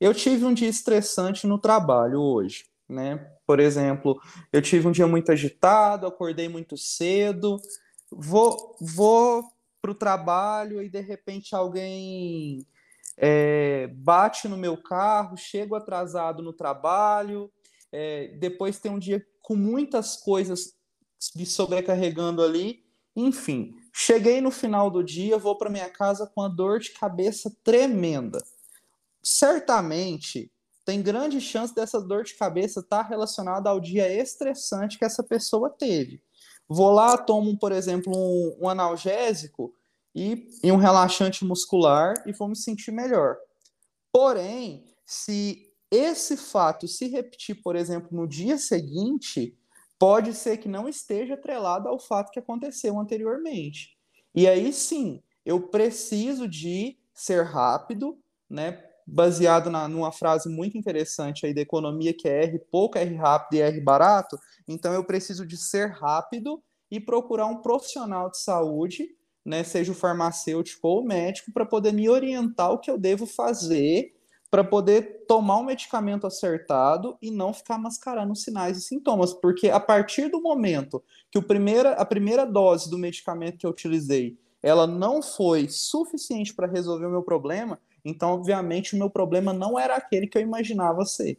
Eu 0.00 0.12
tive 0.12 0.44
um 0.44 0.52
dia 0.52 0.68
estressante 0.68 1.46
no 1.46 1.58
trabalho 1.58 2.20
hoje, 2.20 2.66
né? 2.88 3.30
Por 3.46 3.60
exemplo, 3.60 4.20
eu 4.52 4.60
tive 4.60 4.86
um 4.86 4.92
dia 4.92 5.06
muito 5.06 5.32
agitado, 5.32 6.06
acordei 6.06 6.48
muito 6.48 6.76
cedo, 6.76 7.58
vou, 8.10 8.76
vou 8.80 9.44
para 9.80 9.90
o 9.90 9.94
trabalho 9.94 10.82
e 10.82 10.88
de 10.88 11.00
repente 11.00 11.54
alguém 11.54 12.66
é, 13.16 13.88
bate 13.94 14.48
no 14.48 14.56
meu 14.56 14.76
carro, 14.76 15.36
chego 15.36 15.74
atrasado 15.74 16.42
no 16.42 16.52
trabalho, 16.52 17.50
é, 17.92 18.28
depois 18.38 18.78
tem 18.78 18.90
um 18.90 18.98
dia 18.98 19.24
com 19.40 19.54
muitas 19.54 20.16
coisas 20.16 20.74
me 21.34 21.46
sobrecarregando 21.46 22.42
ali, 22.42 22.84
enfim. 23.14 23.76
Cheguei 23.92 24.40
no 24.40 24.50
final 24.50 24.90
do 24.90 25.02
dia, 25.02 25.38
vou 25.38 25.56
para 25.56 25.70
minha 25.70 25.88
casa 25.88 26.26
com 26.26 26.42
a 26.42 26.48
dor 26.48 26.80
de 26.80 26.90
cabeça 26.90 27.54
tremenda. 27.62 28.42
Certamente 29.22 30.50
tem 30.84 31.00
grande 31.00 31.40
chance 31.40 31.74
dessa 31.74 32.00
dor 32.00 32.24
de 32.24 32.34
cabeça 32.34 32.80
estar 32.80 33.04
tá 33.04 33.08
relacionada 33.08 33.70
ao 33.70 33.80
dia 33.80 34.12
estressante 34.12 34.98
que 34.98 35.04
essa 35.04 35.22
pessoa 35.22 35.70
teve. 35.70 36.22
Vou 36.68 36.90
lá, 36.90 37.16
tomo, 37.16 37.56
por 37.58 37.72
exemplo, 37.72 38.12
um, 38.14 38.64
um 38.64 38.68
analgésico 38.68 39.72
e, 40.14 40.48
e 40.62 40.70
um 40.70 40.76
relaxante 40.76 41.44
muscular 41.44 42.14
e 42.26 42.32
vou 42.32 42.48
me 42.48 42.56
sentir 42.56 42.92
melhor. 42.92 43.36
Porém, 44.12 44.84
se 45.04 45.72
esse 45.90 46.36
fato 46.36 46.86
se 46.86 47.08
repetir, 47.08 47.62
por 47.62 47.76
exemplo, 47.76 48.08
no 48.12 48.26
dia 48.26 48.56
seguinte, 48.58 49.58
pode 49.98 50.34
ser 50.34 50.58
que 50.58 50.68
não 50.68 50.88
esteja 50.88 51.34
atrelado 51.34 51.88
ao 51.88 51.98
fato 51.98 52.30
que 52.30 52.38
aconteceu 52.38 52.98
anteriormente. 52.98 53.96
E 54.34 54.48
aí 54.48 54.72
sim, 54.72 55.22
eu 55.44 55.68
preciso 55.68 56.48
de 56.48 56.98
ser 57.12 57.44
rápido, 57.44 58.18
né? 58.48 58.84
Baseado 59.06 59.68
na, 59.70 59.86
numa 59.86 60.10
frase 60.10 60.48
muito 60.48 60.78
interessante 60.78 61.44
aí 61.44 61.52
da 61.52 61.60
economia 61.60 62.14
que 62.14 62.26
é 62.26 62.44
R 62.44 62.58
pouco, 62.70 62.98
R 62.98 63.14
rápido 63.14 63.54
e 63.54 63.62
R 63.62 63.80
barato. 63.80 64.38
Então 64.66 64.92
eu 64.92 65.04
preciso 65.04 65.46
de 65.46 65.56
ser 65.56 65.90
rápido 65.90 66.62
e 66.90 66.98
procurar 66.98 67.46
um 67.46 67.60
profissional 67.60 68.30
de 68.30 68.38
saúde 68.38 69.08
né, 69.44 69.62
seja 69.62 69.92
o 69.92 69.94
farmacêutico 69.94 70.88
ou 70.88 71.02
o 71.02 71.04
médico, 71.04 71.52
para 71.52 71.66
poder 71.66 71.92
me 71.92 72.08
orientar 72.08 72.72
o 72.72 72.78
que 72.78 72.90
eu 72.90 72.98
devo 72.98 73.26
fazer 73.26 74.14
para 74.54 74.62
poder 74.62 75.24
tomar 75.26 75.58
um 75.58 75.64
medicamento 75.64 76.28
acertado 76.28 77.18
e 77.20 77.28
não 77.28 77.52
ficar 77.52 77.76
mascarando 77.76 78.36
sinais 78.36 78.78
e 78.78 78.82
sintomas, 78.82 79.32
porque 79.32 79.68
a 79.68 79.80
partir 79.80 80.28
do 80.28 80.40
momento 80.40 81.02
que 81.28 81.36
o 81.36 81.42
primeira, 81.42 81.94
a 81.94 82.04
primeira 82.04 82.46
dose 82.46 82.88
do 82.88 82.96
medicamento 82.96 83.58
que 83.58 83.66
eu 83.66 83.70
utilizei, 83.70 84.38
ela 84.62 84.86
não 84.86 85.20
foi 85.20 85.68
suficiente 85.68 86.54
para 86.54 86.68
resolver 86.68 87.06
o 87.06 87.10
meu 87.10 87.24
problema, 87.24 87.80
então 88.04 88.30
obviamente 88.30 88.94
o 88.94 88.96
meu 88.96 89.10
problema 89.10 89.52
não 89.52 89.76
era 89.76 89.96
aquele 89.96 90.28
que 90.28 90.38
eu 90.38 90.42
imaginava 90.42 91.04
ser. 91.04 91.36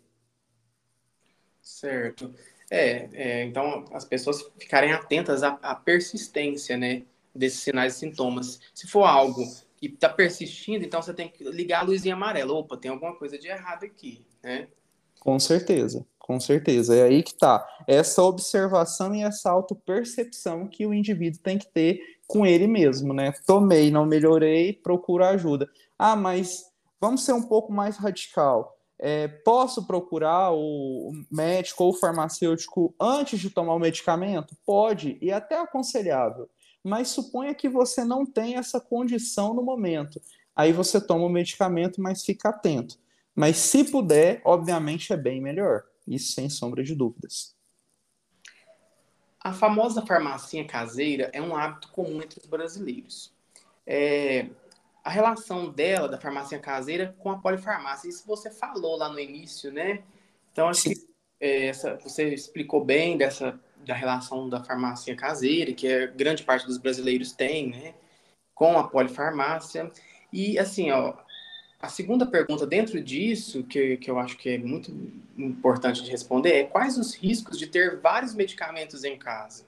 Certo. 1.62 2.36
É, 2.70 3.08
é 3.13 3.44
então 3.46 3.86
as 3.94 4.04
pessoas 4.04 4.46
ficarem 4.60 4.91
atentas 4.91 5.41
à, 5.41 5.58
à 5.62 5.74
persistência, 5.74 6.76
né? 6.76 7.04
Desses 7.36 7.60
sinais 7.60 7.95
e 7.95 8.00
sintomas. 8.00 8.60
Se 8.74 8.88
for 8.88 9.04
algo 9.04 9.43
que 9.78 9.88
está 9.88 10.10
persistindo, 10.10 10.86
então 10.86 11.02
você 11.02 11.13
tem 11.13 11.30
que 11.30 11.43
ligar 11.43 11.82
a 11.82 11.84
luzinha 11.84 12.15
amarela. 12.15 12.54
Opa, 12.54 12.78
tem 12.78 12.89
alguma 12.89 13.15
coisa 13.15 13.38
de 13.38 13.48
errado 13.48 13.84
aqui, 13.84 14.26
né? 14.41 14.67
Com 15.19 15.39
certeza, 15.39 16.06
com 16.17 16.39
certeza. 16.39 16.95
É 16.95 17.04
aí 17.04 17.24
que 17.24 17.32
está. 17.32 17.67
Essa 17.88 18.24
observação 18.24 19.13
e 19.13 19.24
essa 19.24 19.50
autopercepção 19.50 20.67
que 20.67 20.86
o 20.86 20.93
indivíduo 20.93 21.41
tem 21.41 21.58
que 21.58 21.67
ter 21.67 22.00
com 22.28 22.45
ele 22.45 22.67
mesmo, 22.67 23.13
né? 23.13 23.34
Tomei, 23.45 23.91
não 23.91 24.06
melhorei, 24.06 24.74
procuro 24.74 25.26
ajuda. 25.26 25.69
Ah, 25.98 26.15
mas 26.15 26.71
vamos 27.00 27.24
ser 27.24 27.34
um 27.34 27.43
pouco 27.43 27.71
mais 27.71 27.98
radical. 27.98 28.76
É, 28.98 29.28
posso 29.28 29.86
procurar 29.86 30.52
o 30.54 31.12
médico 31.30 31.84
ou 31.84 31.89
o 31.89 31.98
farmacêutico 31.98 32.95
antes 33.00 33.39
de 33.39 33.50
tomar 33.50 33.74
o 33.74 33.80
medicamento? 33.80 34.56
Pode, 34.65 35.17
e 35.21 35.32
até 35.32 35.60
aconselhável 35.60 36.50
mas 36.86 37.08
suponha 37.08 37.56
que 37.56 37.67
você 37.67 38.04
não 38.04 38.26
tem 38.26 38.58
essa 38.58 38.80
condição 38.80 39.56
no 39.56 39.63
momento. 39.63 40.21
Aí 40.56 40.71
você 40.71 41.02
toma 41.02 41.26
o 41.26 41.30
medicamento, 41.30 42.00
mas 42.00 42.24
fica 42.24 42.50
atento. 42.50 43.00
Mas 43.34 43.58
se 43.58 43.84
puder, 43.86 44.39
obviamente 44.45 45.12
é 45.12 45.17
bem 45.17 45.41
melhor. 45.41 45.84
Isso 46.08 46.34
sem 46.34 46.48
sombra 46.48 46.84
de 46.84 46.93
dúvidas. 46.93 47.56
A 49.39 49.52
famosa 49.52 50.06
farmacinha 50.06 50.65
caseira 50.65 51.30
é 51.34 51.41
um 51.41 51.56
hábito 51.56 51.89
comum 51.91 52.21
entre 52.21 52.39
os 52.39 52.45
brasileiros. 52.45 53.34
É, 53.86 54.48
a 55.04 55.10
relação 55.10 55.71
dela, 55.71 56.08
da 56.08 56.19
farmácia 56.19 56.60
caseira, 56.60 57.15
com 57.17 57.32
a 57.32 57.39
polifarmácia. 57.39 58.08
Isso 58.08 58.28
você 58.28 58.52
falou 58.52 58.95
lá 58.95 59.10
no 59.10 59.19
início, 59.19 59.71
né? 59.71 60.04
Então, 60.52 60.69
acho 60.69 60.82
Sim. 60.82 60.93
que 60.93 61.08
é, 61.39 61.65
essa, 61.65 61.95
você 61.98 62.34
explicou 62.34 62.86
bem 62.86 63.17
dessa 63.17 63.60
da 63.86 63.93
relação 63.93 64.50
da 64.50 64.63
farmácia 64.63 65.15
caseira, 65.15 65.74
que 65.74 65.88
é, 65.88 66.08
grande 66.08 66.43
parte 66.43 66.65
dos 66.65 66.78
brasileiros 66.78 67.32
tem, 67.32 67.69
né, 67.69 67.93
com 68.54 68.78
a 68.78 68.88
polifarmácia. 68.88 69.91
E, 70.32 70.58
assim, 70.58 70.91
ó, 70.91 71.13
a 71.80 71.88
segunda 71.88 72.26
pergunta 72.26 72.65
dentro 72.65 73.02
disso, 73.02 73.63
que, 73.63 73.98
que 73.98 74.10
eu 74.10 74.17
acho 74.17 74.38
que 74.38 74.50
é 74.50 74.58
muito 74.58 74.91
importante 75.38 76.04
de 76.04 76.10
responder, 76.10 76.54
é 76.54 76.63
quais 76.63 76.98
os 76.98 77.13
riscos 77.13 77.60
de 77.60 77.67
ter 77.67 78.00
vários 78.00 78.34
medicamentos 78.34 79.04
em 79.04 79.17
casa? 79.17 79.63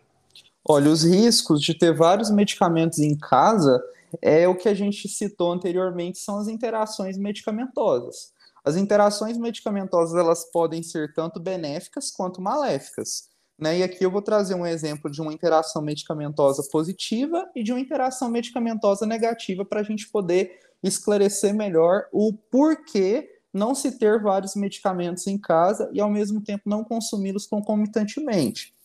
Olha, 0.67 0.89
os 0.89 1.03
riscos 1.03 1.61
de 1.61 1.73
ter 1.73 1.93
vários 1.93 2.29
medicamentos 2.29 2.99
em 2.99 3.17
casa 3.17 3.81
é 4.21 4.47
o 4.47 4.55
que 4.55 4.67
a 4.67 4.73
gente 4.73 5.07
citou 5.07 5.51
anteriormente, 5.51 6.17
são 6.17 6.39
as 6.39 6.47
interações 6.47 7.17
medicamentosas. 7.17 8.33
As 8.65 8.75
interações 8.75 9.37
medicamentosas 9.37 10.19
elas 10.19 10.43
podem 10.51 10.83
ser 10.83 11.13
tanto 11.13 11.39
benéficas 11.39 12.11
quanto 12.11 12.41
maléficas. 12.41 13.29
Né? 13.57 13.79
E 13.79 13.83
aqui 13.83 14.05
eu 14.05 14.11
vou 14.11 14.21
trazer 14.21 14.53
um 14.53 14.65
exemplo 14.65 15.09
de 15.09 15.21
uma 15.21 15.33
interação 15.33 15.81
medicamentosa 15.81 16.63
positiva 16.71 17.49
e 17.55 17.63
de 17.63 17.71
uma 17.71 17.79
interação 17.79 18.29
medicamentosa 18.29 19.05
negativa 19.05 19.65
para 19.65 19.79
a 19.79 19.83
gente 19.83 20.07
poder 20.09 20.59
esclarecer 20.83 21.55
melhor 21.55 22.07
o 22.11 22.33
porquê 22.33 23.29
não 23.51 23.73
se 23.73 23.97
ter 23.97 24.21
vários 24.21 24.55
medicamentos 24.55 25.25
em 25.25 25.37
casa 25.37 25.89
e 25.91 25.99
ao 25.99 26.09
mesmo 26.09 26.41
tempo 26.41 26.69
não 26.69 26.83
consumi-los 26.83 27.47
concomitantemente. 27.47 28.75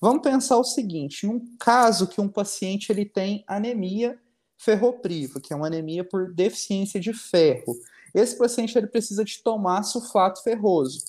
Vamos 0.00 0.22
pensar 0.22 0.56
o 0.56 0.64
seguinte: 0.64 1.26
num 1.26 1.56
caso 1.58 2.06
que 2.06 2.20
um 2.20 2.28
paciente 2.28 2.90
ele 2.90 3.04
tem 3.04 3.44
anemia 3.46 4.18
ferropriva, 4.56 5.40
que 5.40 5.52
é 5.52 5.56
uma 5.56 5.66
anemia 5.66 6.04
por 6.04 6.32
deficiência 6.32 6.98
de 6.98 7.12
ferro, 7.12 7.76
esse 8.14 8.38
paciente 8.38 8.76
ele 8.78 8.86
precisa 8.86 9.24
de 9.24 9.42
tomar 9.42 9.82
sulfato 9.82 10.42
ferroso. 10.42 11.04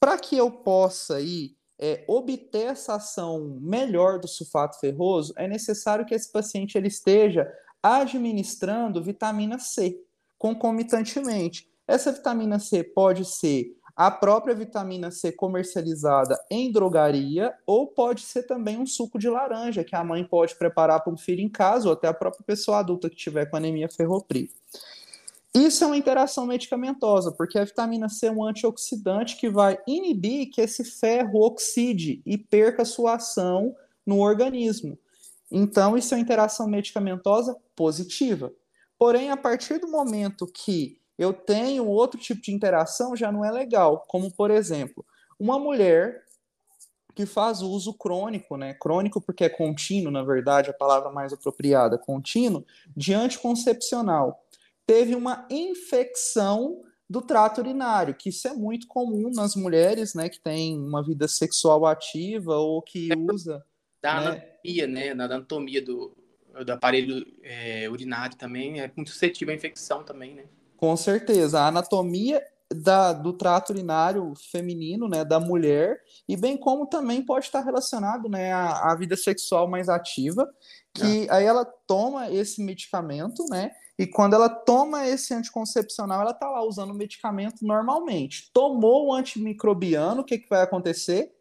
Para 0.00 0.16
que 0.18 0.36
eu 0.36 0.50
possa 0.50 1.20
ir 1.20 1.56
é, 1.78 2.04
obter 2.08 2.68
essa 2.68 2.94
ação 2.94 3.58
melhor 3.60 4.18
do 4.18 4.28
sulfato 4.28 4.78
ferroso, 4.80 5.32
é 5.36 5.46
necessário 5.46 6.06
que 6.06 6.14
esse 6.14 6.30
paciente 6.30 6.76
ele 6.76 6.88
esteja 6.88 7.50
administrando 7.82 9.02
vitamina 9.02 9.58
C 9.58 10.00
concomitantemente. 10.38 11.68
Essa 11.86 12.12
vitamina 12.12 12.58
C 12.58 12.82
pode 12.82 13.24
ser 13.24 13.76
a 13.96 14.10
própria 14.10 14.54
vitamina 14.54 15.10
C 15.10 15.32
comercializada 15.32 16.38
em 16.50 16.70
drogaria, 16.70 17.54
ou 17.66 17.86
pode 17.86 18.20
ser 18.20 18.42
também 18.42 18.76
um 18.76 18.86
suco 18.86 19.18
de 19.18 19.28
laranja, 19.28 19.82
que 19.82 19.96
a 19.96 20.04
mãe 20.04 20.22
pode 20.22 20.54
preparar 20.56 21.02
para 21.02 21.14
o 21.14 21.16
filho 21.16 21.40
em 21.40 21.48
casa, 21.48 21.88
ou 21.88 21.94
até 21.94 22.06
a 22.06 22.12
própria 22.12 22.44
pessoa 22.44 22.78
adulta 22.78 23.08
que 23.08 23.16
tiver 23.16 23.46
com 23.46 23.56
anemia 23.56 23.88
ferropriva. 23.88 24.52
Isso 25.56 25.84
é 25.84 25.86
uma 25.86 25.96
interação 25.96 26.44
medicamentosa, 26.44 27.32
porque 27.32 27.58
a 27.58 27.64
vitamina 27.64 28.10
C 28.10 28.26
é 28.26 28.30
um 28.30 28.44
antioxidante 28.44 29.38
que 29.38 29.48
vai 29.48 29.78
inibir 29.86 30.50
que 30.50 30.60
esse 30.60 30.84
ferro 30.84 31.40
oxide 31.40 32.20
e 32.26 32.36
perca 32.36 32.84
sua 32.84 33.14
ação 33.14 33.74
no 34.04 34.18
organismo. 34.18 34.98
Então, 35.50 35.96
isso 35.96 36.12
é 36.12 36.18
uma 36.18 36.22
interação 36.22 36.68
medicamentosa 36.68 37.56
positiva. 37.74 38.52
Porém, 38.98 39.30
a 39.30 39.36
partir 39.36 39.78
do 39.78 39.88
momento 39.88 40.46
que 40.46 41.00
eu 41.16 41.32
tenho 41.32 41.86
outro 41.86 42.20
tipo 42.20 42.42
de 42.42 42.52
interação, 42.52 43.16
já 43.16 43.32
não 43.32 43.42
é 43.42 43.50
legal. 43.50 44.04
Como, 44.08 44.30
por 44.30 44.50
exemplo, 44.50 45.06
uma 45.40 45.58
mulher 45.58 46.22
que 47.14 47.24
faz 47.24 47.62
uso 47.62 47.94
crônico, 47.94 48.58
né? 48.58 48.74
Crônico 48.74 49.22
porque 49.22 49.44
é 49.44 49.48
contínuo, 49.48 50.12
na 50.12 50.22
verdade, 50.22 50.68
a 50.68 50.74
palavra 50.74 51.10
mais 51.10 51.32
apropriada, 51.32 51.96
contínuo, 51.96 52.62
de 52.94 53.14
anticoncepcional. 53.14 54.44
Teve 54.86 55.14
uma 55.14 55.46
infecção 55.50 56.82
do 57.08 57.20
trato 57.22 57.60
urinário, 57.60 58.14
que 58.14 58.30
isso 58.30 58.48
é 58.48 58.52
muito 58.52 58.86
comum 58.88 59.30
nas 59.30 59.54
mulheres, 59.54 60.14
né, 60.14 60.28
que 60.28 60.40
têm 60.40 60.78
uma 60.78 61.04
vida 61.04 61.28
sexual 61.28 61.86
ativa 61.86 62.56
ou 62.56 62.82
que 62.82 63.12
é 63.12 63.16
usa 63.16 63.64
da 64.02 64.20
né? 64.20 64.26
anatomia, 64.26 64.86
né, 64.86 65.14
na 65.14 65.24
anatomia 65.24 65.82
do, 65.82 66.16
do 66.64 66.72
aparelho 66.72 67.26
é, 67.42 67.88
urinário 67.88 68.36
também 68.36 68.80
é 68.80 68.90
muito 68.96 69.10
suscetível 69.10 69.52
à 69.52 69.56
infecção 69.56 70.02
também, 70.02 70.34
né? 70.34 70.44
Com 70.76 70.96
certeza. 70.96 71.60
A 71.60 71.68
anatomia 71.68 72.42
da, 72.72 73.12
do 73.12 73.32
trato 73.32 73.70
urinário 73.72 74.32
feminino, 74.50 75.08
né, 75.08 75.24
da 75.24 75.38
mulher, 75.38 76.00
e 76.28 76.36
bem 76.36 76.56
como 76.56 76.86
também 76.86 77.24
pode 77.24 77.46
estar 77.46 77.60
relacionado, 77.60 78.28
né, 78.28 78.52
à, 78.52 78.92
à 78.92 78.96
vida 78.96 79.16
sexual 79.16 79.68
mais 79.68 79.88
ativa, 79.88 80.48
que 80.92 81.28
ah. 81.30 81.36
aí 81.36 81.44
ela 81.44 81.64
toma 81.64 82.30
esse 82.30 82.62
medicamento, 82.62 83.44
né, 83.48 83.70
e 83.98 84.06
quando 84.06 84.34
ela 84.34 84.48
toma 84.48 85.06
esse 85.06 85.32
anticoncepcional, 85.32 86.20
ela 86.20 86.32
está 86.32 86.50
lá 86.50 86.62
usando 86.62 86.90
o 86.90 86.94
medicamento 86.94 87.64
normalmente. 87.64 88.50
Tomou 88.52 89.06
o 89.06 89.14
antimicrobiano, 89.14 90.20
o 90.20 90.24
que, 90.24 90.38
que 90.38 90.48
vai 90.48 90.62
acontecer? 90.62 91.34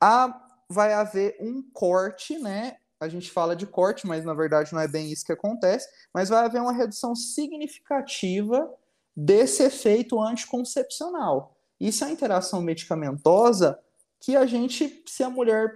A, 0.00 0.46
vai 0.68 0.92
haver 0.92 1.36
um 1.40 1.62
corte, 1.72 2.38
né, 2.38 2.76
a 3.00 3.08
gente 3.08 3.30
fala 3.30 3.54
de 3.54 3.66
corte, 3.66 4.06
mas 4.06 4.24
na 4.24 4.34
verdade 4.34 4.72
não 4.72 4.80
é 4.80 4.88
bem 4.88 5.10
isso 5.10 5.24
que 5.24 5.32
acontece, 5.32 5.88
mas 6.12 6.28
vai 6.28 6.44
haver 6.44 6.60
uma 6.60 6.72
redução 6.72 7.14
significativa 7.14 8.70
desse 9.14 9.62
efeito 9.62 10.20
anticoncepcional. 10.20 11.56
Isso 11.78 12.04
é 12.04 12.08
a 12.08 12.10
interação 12.10 12.60
medicamentosa 12.60 13.78
que 14.20 14.34
a 14.34 14.46
gente, 14.46 15.02
se 15.06 15.22
a 15.22 15.30
mulher, 15.30 15.70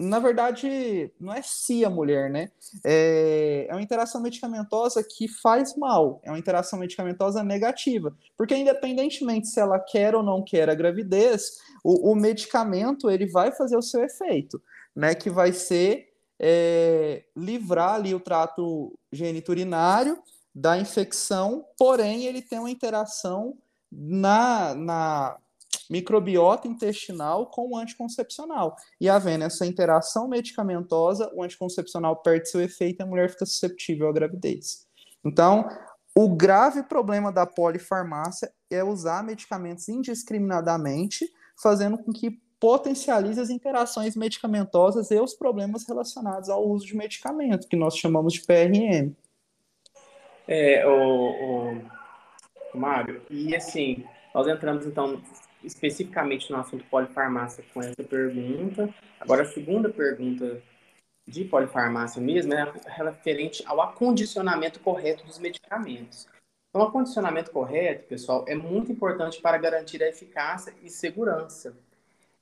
na 0.00 0.18
verdade, 0.18 1.12
não 1.20 1.30
é 1.30 1.42
se 1.42 1.84
a 1.84 1.90
mulher, 1.90 2.30
né? 2.30 2.50
É, 2.82 3.66
é 3.68 3.72
uma 3.74 3.82
interação 3.82 4.22
medicamentosa 4.22 5.04
que 5.04 5.28
faz 5.28 5.76
mal, 5.76 6.22
é 6.24 6.30
uma 6.30 6.38
interação 6.38 6.78
medicamentosa 6.78 7.44
negativa, 7.44 8.16
porque 8.34 8.56
independentemente 8.56 9.48
se 9.48 9.60
ela 9.60 9.78
quer 9.78 10.14
ou 10.14 10.22
não 10.22 10.42
quer 10.42 10.70
a 10.70 10.74
gravidez, 10.74 11.58
o, 11.84 12.12
o 12.12 12.14
medicamento 12.14 13.10
ele 13.10 13.26
vai 13.26 13.52
fazer 13.52 13.76
o 13.76 13.82
seu 13.82 14.02
efeito, 14.02 14.62
né? 14.96 15.14
Que 15.14 15.28
vai 15.28 15.52
ser 15.52 16.08
é, 16.38 17.24
livrar 17.36 17.96
ali 17.96 18.14
o 18.14 18.20
trato 18.20 18.98
geniturinário 19.12 20.18
da 20.54 20.78
infecção, 20.78 21.66
porém 21.78 22.24
ele 22.24 22.40
tem 22.40 22.58
uma 22.58 22.70
interação 22.70 23.54
na, 23.92 24.74
na 24.74 25.36
microbiota 25.90 26.68
intestinal 26.68 27.46
com 27.46 27.72
o 27.72 27.76
anticoncepcional. 27.76 28.76
E 29.00 29.08
havendo 29.08 29.44
essa 29.44 29.66
interação 29.66 30.28
medicamentosa, 30.28 31.30
o 31.34 31.42
anticoncepcional 31.42 32.16
perde 32.22 32.48
seu 32.48 32.60
efeito 32.60 33.00
e 33.00 33.02
a 33.02 33.06
mulher 33.06 33.28
fica 33.28 33.44
susceptível 33.44 34.08
à 34.08 34.12
gravidez. 34.12 34.86
Então, 35.24 35.68
o 36.14 36.28
grave 36.28 36.84
problema 36.84 37.32
da 37.32 37.44
polifarmácia 37.44 38.52
é 38.70 38.84
usar 38.84 39.24
medicamentos 39.24 39.88
indiscriminadamente, 39.88 41.28
fazendo 41.60 41.98
com 41.98 42.12
que 42.12 42.40
potencializa 42.60 43.42
as 43.42 43.50
interações 43.50 44.14
medicamentosas 44.14 45.10
e 45.10 45.18
os 45.18 45.34
problemas 45.34 45.86
relacionados 45.88 46.50
ao 46.50 46.66
uso 46.68 46.86
de 46.86 46.94
medicamento, 46.94 47.66
que 47.66 47.76
nós 47.76 47.96
chamamos 47.96 48.34
de 48.34 48.42
PRM. 48.42 49.14
É, 50.46 50.86
o, 50.86 51.80
o, 52.74 52.78
Mário, 52.78 53.22
e 53.30 53.56
assim, 53.56 54.04
nós 54.34 54.46
entramos 54.46 54.84
então 54.84 55.20
especificamente 55.62 56.50
no 56.50 56.58
assunto 56.58 56.84
polifarmácia 56.84 57.64
com 57.72 57.80
essa 57.80 58.02
pergunta. 58.02 58.92
Agora, 59.18 59.42
a 59.42 59.46
segunda 59.46 59.88
pergunta 59.88 60.62
de 61.26 61.44
polifarmácia 61.44 62.20
mesmo 62.20 62.54
é 62.54 62.72
referente 62.86 63.62
ao 63.66 63.80
acondicionamento 63.80 64.80
correto 64.80 65.24
dos 65.24 65.38
medicamentos. 65.38 66.26
Então, 66.68 66.82
o 66.82 66.88
acondicionamento 66.88 67.50
correto, 67.50 68.06
pessoal, 68.06 68.44
é 68.48 68.54
muito 68.54 68.92
importante 68.92 69.40
para 69.40 69.58
garantir 69.58 70.02
a 70.02 70.08
eficácia 70.08 70.72
e 70.82 70.88
segurança 70.88 71.76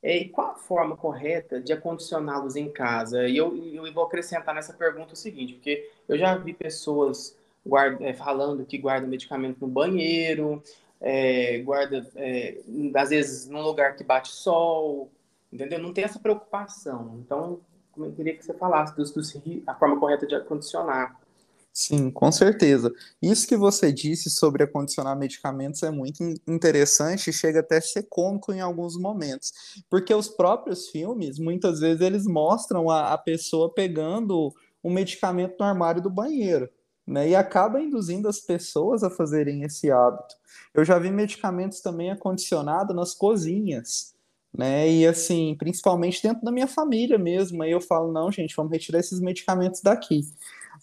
é, 0.02 0.16
e 0.16 0.28
qual 0.28 0.52
a 0.52 0.54
forma 0.54 0.96
correta 0.96 1.60
de 1.60 1.72
acondicioná-los 1.72 2.54
em 2.56 2.70
casa? 2.70 3.26
E 3.26 3.36
eu, 3.36 3.56
eu 3.74 3.92
vou 3.92 4.04
acrescentar 4.04 4.54
nessa 4.54 4.72
pergunta 4.72 5.14
o 5.14 5.16
seguinte, 5.16 5.54
porque 5.54 5.90
eu 6.08 6.16
já 6.16 6.36
vi 6.36 6.52
pessoas 6.52 7.36
guarda, 7.66 8.04
é, 8.04 8.14
falando 8.14 8.64
que 8.64 8.78
guardam 8.78 9.08
medicamento 9.08 9.58
no 9.60 9.66
banheiro, 9.66 10.62
é, 11.00 11.58
guarda, 11.58 12.06
é, 12.16 12.58
às 12.94 13.10
vezes, 13.10 13.48
num 13.48 13.62
lugar 13.62 13.96
que 13.96 14.04
bate 14.04 14.28
sol, 14.28 15.10
entendeu? 15.52 15.78
Não 15.78 15.92
tem 15.92 16.04
essa 16.04 16.18
preocupação. 16.18 17.18
Então, 17.24 17.60
eu 17.96 18.12
queria 18.12 18.36
que 18.36 18.44
você 18.44 18.54
falasse 18.54 18.94
dos, 18.96 19.10
dos, 19.12 19.36
a 19.66 19.74
forma 19.74 19.98
correta 19.98 20.26
de 20.26 20.34
acondicionar. 20.34 21.18
Sim, 21.72 22.10
com 22.10 22.32
certeza. 22.32 22.92
Isso 23.22 23.46
que 23.46 23.56
você 23.56 23.92
disse 23.92 24.28
sobre 24.30 24.64
acondicionar 24.64 25.16
medicamentos 25.16 25.80
é 25.84 25.90
muito 25.92 26.24
interessante 26.44 27.30
e 27.30 27.32
chega 27.32 27.60
até 27.60 27.76
a 27.76 27.80
ser 27.80 28.04
cômico 28.08 28.52
em 28.52 28.60
alguns 28.60 28.98
momentos, 28.98 29.52
porque 29.88 30.12
os 30.12 30.28
próprios 30.28 30.88
filmes, 30.88 31.38
muitas 31.38 31.78
vezes, 31.78 32.00
eles 32.00 32.26
mostram 32.26 32.90
a, 32.90 33.12
a 33.12 33.18
pessoa 33.18 33.72
pegando 33.72 34.52
o 34.82 34.90
medicamento 34.90 35.54
no 35.58 35.66
armário 35.66 36.02
do 36.02 36.10
banheiro, 36.10 36.68
né? 37.08 37.30
E 37.30 37.34
acaba 37.34 37.80
induzindo 37.80 38.28
as 38.28 38.38
pessoas 38.38 39.02
a 39.02 39.08
fazerem 39.08 39.62
esse 39.62 39.90
hábito. 39.90 40.34
Eu 40.74 40.84
já 40.84 40.98
vi 40.98 41.10
medicamentos 41.10 41.80
também 41.80 42.10
acondicionados 42.10 42.94
nas 42.94 43.14
cozinhas, 43.14 44.14
né? 44.56 44.88
E 44.90 45.06
assim, 45.06 45.56
principalmente 45.58 46.22
dentro 46.22 46.44
da 46.44 46.52
minha 46.52 46.66
família 46.66 47.16
mesmo. 47.16 47.62
Aí 47.62 47.70
eu 47.70 47.80
falo, 47.80 48.12
não, 48.12 48.30
gente, 48.30 48.54
vamos 48.54 48.70
retirar 48.70 48.98
esses 48.98 49.20
medicamentos 49.20 49.80
daqui. 49.80 50.20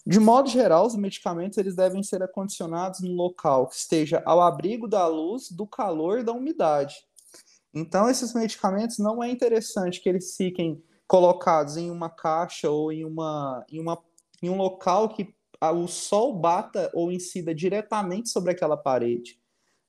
De 0.04 0.18
modo 0.18 0.48
geral, 0.48 0.86
os 0.86 0.96
medicamentos 0.96 1.58
eles 1.58 1.76
devem 1.76 2.02
ser 2.02 2.22
acondicionados 2.22 3.00
no 3.00 3.12
local 3.12 3.68
que 3.68 3.76
esteja 3.76 4.22
ao 4.26 4.40
abrigo 4.40 4.88
da 4.88 5.06
luz, 5.06 5.50
do 5.50 5.66
calor 5.66 6.18
e 6.18 6.24
da 6.24 6.32
umidade. 6.32 6.96
Então, 7.72 8.10
esses 8.10 8.34
medicamentos 8.34 8.98
não 8.98 9.22
é 9.22 9.30
interessante 9.30 10.00
que 10.00 10.08
eles 10.08 10.34
fiquem 10.36 10.82
colocados 11.06 11.76
em 11.76 11.90
uma 11.90 12.10
caixa 12.10 12.68
ou 12.68 12.90
em, 12.90 13.04
uma, 13.04 13.64
em, 13.70 13.80
uma, 13.80 13.98
em 14.42 14.48
um 14.48 14.56
local 14.56 15.08
que 15.08 15.35
o 15.60 15.86
sol 15.86 16.34
bata 16.34 16.90
ou 16.94 17.10
incida 17.10 17.54
diretamente 17.54 18.28
sobre 18.28 18.52
aquela 18.52 18.76
parede. 18.76 19.40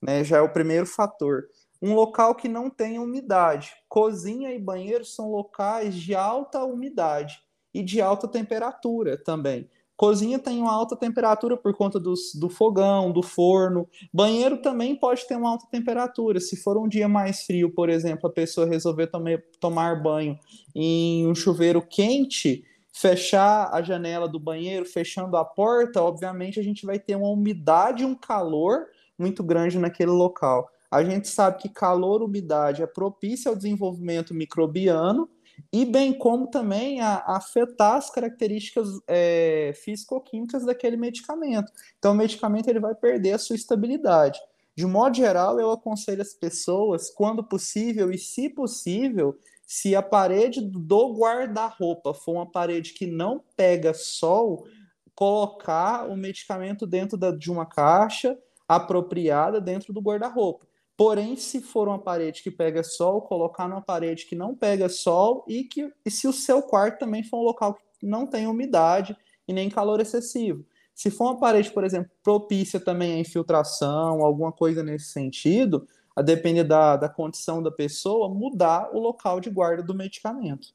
Né? 0.02 0.24
Já 0.24 0.38
é 0.38 0.42
o 0.42 0.54
primeiro 0.54 0.86
fator. 0.86 1.46
Um 1.82 1.94
local 1.94 2.36
que 2.36 2.48
não 2.48 2.70
tenha 2.70 3.02
umidade. 3.02 3.72
Cozinha 3.88 4.52
e 4.52 4.60
banheiro 4.60 5.06
são 5.06 5.30
locais 5.30 5.96
de 5.96 6.16
alta 6.16 6.64
umidade 6.64 7.40
e 7.74 7.84
de 7.84 8.02
alta 8.02 8.28
temperatura 8.28 9.18
também. 9.18 9.70
Cozinha 9.98 10.38
tem 10.38 10.62
uma 10.62 10.72
alta 10.72 10.96
temperatura 10.96 11.58
por 11.58 11.76
conta 11.76 12.00
do 12.00 12.50
fogão, 12.50 13.12
do 13.12 13.24
forno. 13.24 13.90
Banheiro 14.14 14.62
também 14.62 14.96
pode 14.96 15.28
ter 15.28 15.36
uma 15.36 15.50
alta 15.50 15.66
temperatura. 15.72 16.40
Se 16.40 16.56
for 16.56 16.78
um 16.78 16.88
dia 16.88 17.08
mais 17.08 17.42
frio, 17.42 17.74
por 17.74 17.90
exemplo, 17.90 18.30
a 18.30 18.34
pessoa 18.34 18.68
resolver 18.68 19.08
tomar, 19.08 19.42
tomar 19.60 20.02
banho 20.02 20.38
em 20.76 21.26
um 21.26 21.34
chuveiro 21.34 21.82
quente, 21.82 22.64
fechar 23.00 23.70
a 23.72 23.82
janela 23.84 24.28
do 24.28 24.40
banheiro, 24.40 24.84
fechando 24.84 25.38
a 25.38 25.46
porta, 25.46 26.02
obviamente 26.02 26.60
a 26.60 26.64
gente 26.64 26.84
vai 26.84 26.98
ter 26.98 27.16
uma 27.16 27.30
umidade 27.30 28.04
um 28.04 28.16
calor 28.16 28.88
muito 29.18 29.44
grande 29.44 29.78
naquele 29.78 30.10
local. 30.10 30.68
A 30.90 31.04
gente 31.04 31.28
sabe 31.28 31.60
que 31.60 31.70
calor, 31.70 32.24
umidade 32.24 32.82
é 32.82 32.88
propício 32.88 33.50
ao 33.50 33.56
desenvolvimento 33.56 34.34
microbiano 34.34 35.30
e 35.72 35.86
bem 35.86 36.12
como 36.12 36.48
também 36.48 37.00
a, 37.00 37.16
a 37.18 37.38
afetar 37.38 37.98
as 37.98 38.10
características 38.10 38.88
é, 39.08 39.74
físico-químicas 39.76 40.66
daquele 40.66 40.98
medicamento. 40.98 41.72
Então, 42.00 42.14
o 42.14 42.16
medicamento 42.16 42.68
ele 42.68 42.80
vai 42.80 42.96
perder 42.96 43.34
a 43.34 43.40
sua 43.40 43.56
estabilidade. 43.56 44.40
De 44.76 44.86
modo 44.86 45.16
geral, 45.16 45.60
eu 45.60 45.72
aconselho 45.72 46.22
as 46.22 46.34
pessoas, 46.34 47.10
quando 47.10 47.44
possível 47.44 48.12
e 48.12 48.18
se 48.18 48.50
possível, 48.50 49.38
se 49.68 49.96
a 49.96 50.02
parede 50.02 50.62
do 50.62 51.14
guarda-roupa 51.14 52.12
for 52.14 52.32
uma 52.32 52.50
parede 52.50 52.94
que 52.94 53.06
não 53.06 53.44
pega 53.56 53.94
sol, 53.94 54.66
colocar 55.14 56.10
o 56.10 56.18
medicamento 56.18 56.88
dentro 56.88 57.16
da, 57.18 57.30
de 57.30 57.52
uma 57.52 57.68
caixa 57.68 58.36
apropriada 58.68 59.62
dentro 59.62 59.94
do 59.94 60.02
guarda-roupa 60.02 60.66
Porém, 60.98 61.36
se 61.36 61.62
for 61.62 61.88
uma 61.88 62.00
parede 62.00 62.42
que 62.42 62.50
pega 62.50 62.82
sol, 62.82 63.22
colocar 63.22 63.68
numa 63.68 63.84
parede 63.84 64.26
que 64.26 64.36
não 64.36 64.56
pega 64.56 64.90
sol 64.90 65.46
e 65.48 65.64
que 65.64 65.94
e 66.04 66.10
se 66.10 66.28
o 66.28 66.34
seu 66.34 66.60
quarto 66.64 66.98
também 66.98 67.24
for 67.24 67.38
um 67.38 67.44
local 67.44 67.76
que 68.00 68.06
não 68.06 68.26
tem 68.26 68.48
umidade 68.48 69.16
e 69.48 69.54
nem 69.54 69.70
calor 69.70 70.02
excessivo. 70.02 70.66
Se 70.96 71.12
for 71.12 71.26
uma 71.26 71.40
parede, 71.40 71.72
por 71.72 71.84
exemplo, 71.84 72.10
propícia 72.24 72.80
também 72.80 73.14
à 73.14 73.20
infiltração, 73.20 74.26
alguma 74.26 74.52
coisa 74.52 74.82
nesse 74.82 75.12
sentido, 75.12 75.88
a 76.18 76.24
depender 76.24 76.64
da, 76.64 76.98
da 76.98 77.08
condição 77.08 77.62
da 77.62 77.70
pessoa, 77.70 78.28
mudar 78.28 78.90
o 78.92 79.00
local 79.00 79.40
de 79.40 79.52
guarda 79.52 79.84
do 79.84 79.94
medicamento. 79.94 80.70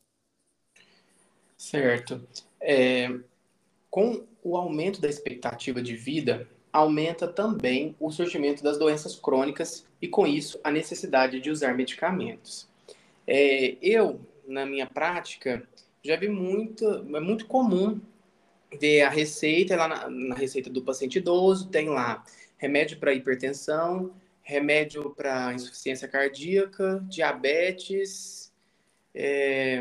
Certo. 1.59 2.25
É, 2.61 3.13
com 3.91 4.25
o 4.41 4.57
aumento 4.57 5.01
da 5.01 5.09
expectativa 5.09 5.83
de 5.83 5.97
vida, 5.97 6.47
aumenta 6.73 7.27
também 7.27 7.97
o 7.99 8.09
surgimento 8.13 8.63
das 8.63 8.79
doenças 8.79 9.17
crônicas 9.17 9.85
e, 10.01 10.07
com 10.07 10.29
isso, 10.29 10.61
a 10.63 10.71
necessidade 10.71 11.41
de 11.41 11.51
usar 11.51 11.75
medicamentos. 11.75 12.69
É, 13.27 13.77
eu, 13.83 14.21
na 14.47 14.65
minha 14.65 14.87
prática, 14.87 15.67
já 16.05 16.15
vi 16.15 16.29
muito, 16.29 16.87
é 16.87 17.21
muito 17.21 17.47
comum 17.47 18.01
ver 18.79 19.01
a 19.03 19.09
receita, 19.09 19.75
lá 19.75 19.89
na, 19.89 20.09
na 20.09 20.35
receita 20.37 20.71
do 20.71 20.83
paciente 20.83 21.19
idoso, 21.19 21.69
tem 21.69 21.89
lá 21.89 22.25
remédio 22.59 22.97
para 23.01 23.13
hipertensão, 23.13 24.13
remédio 24.43 25.11
para 25.11 25.55
insuficiência 25.55 26.09
cardíaca, 26.09 27.03
diabetes, 27.09 28.53
é, 29.15 29.81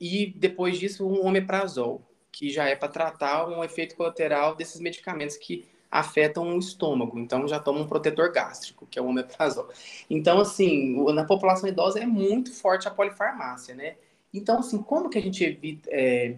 e 0.00 0.26
depois 0.36 0.78
disso 0.78 1.06
um 1.06 1.26
omeprazol, 1.26 2.02
que 2.30 2.50
já 2.50 2.68
é 2.68 2.76
para 2.76 2.88
tratar 2.88 3.48
um 3.48 3.64
efeito 3.64 3.96
colateral 3.96 4.54
desses 4.54 4.80
medicamentos 4.80 5.36
que 5.36 5.66
afetam 5.90 6.54
o 6.54 6.58
estômago. 6.58 7.18
Então 7.18 7.48
já 7.48 7.58
toma 7.58 7.80
um 7.80 7.86
protetor 7.86 8.30
gástrico, 8.32 8.86
que 8.86 8.98
é 8.98 9.02
o 9.02 9.06
omeprazol. 9.06 9.68
Então 10.08 10.40
assim, 10.40 10.94
na 11.12 11.24
população 11.24 11.68
idosa 11.68 11.98
é 11.98 12.06
muito 12.06 12.52
forte 12.52 12.86
a 12.86 12.90
polifarmácia, 12.90 13.74
né? 13.74 13.96
Então 14.32 14.60
assim, 14.60 14.78
como 14.78 15.08
que 15.08 15.18
a 15.18 15.22
gente 15.22 15.42
evita 15.42 15.88
é, 15.90 16.36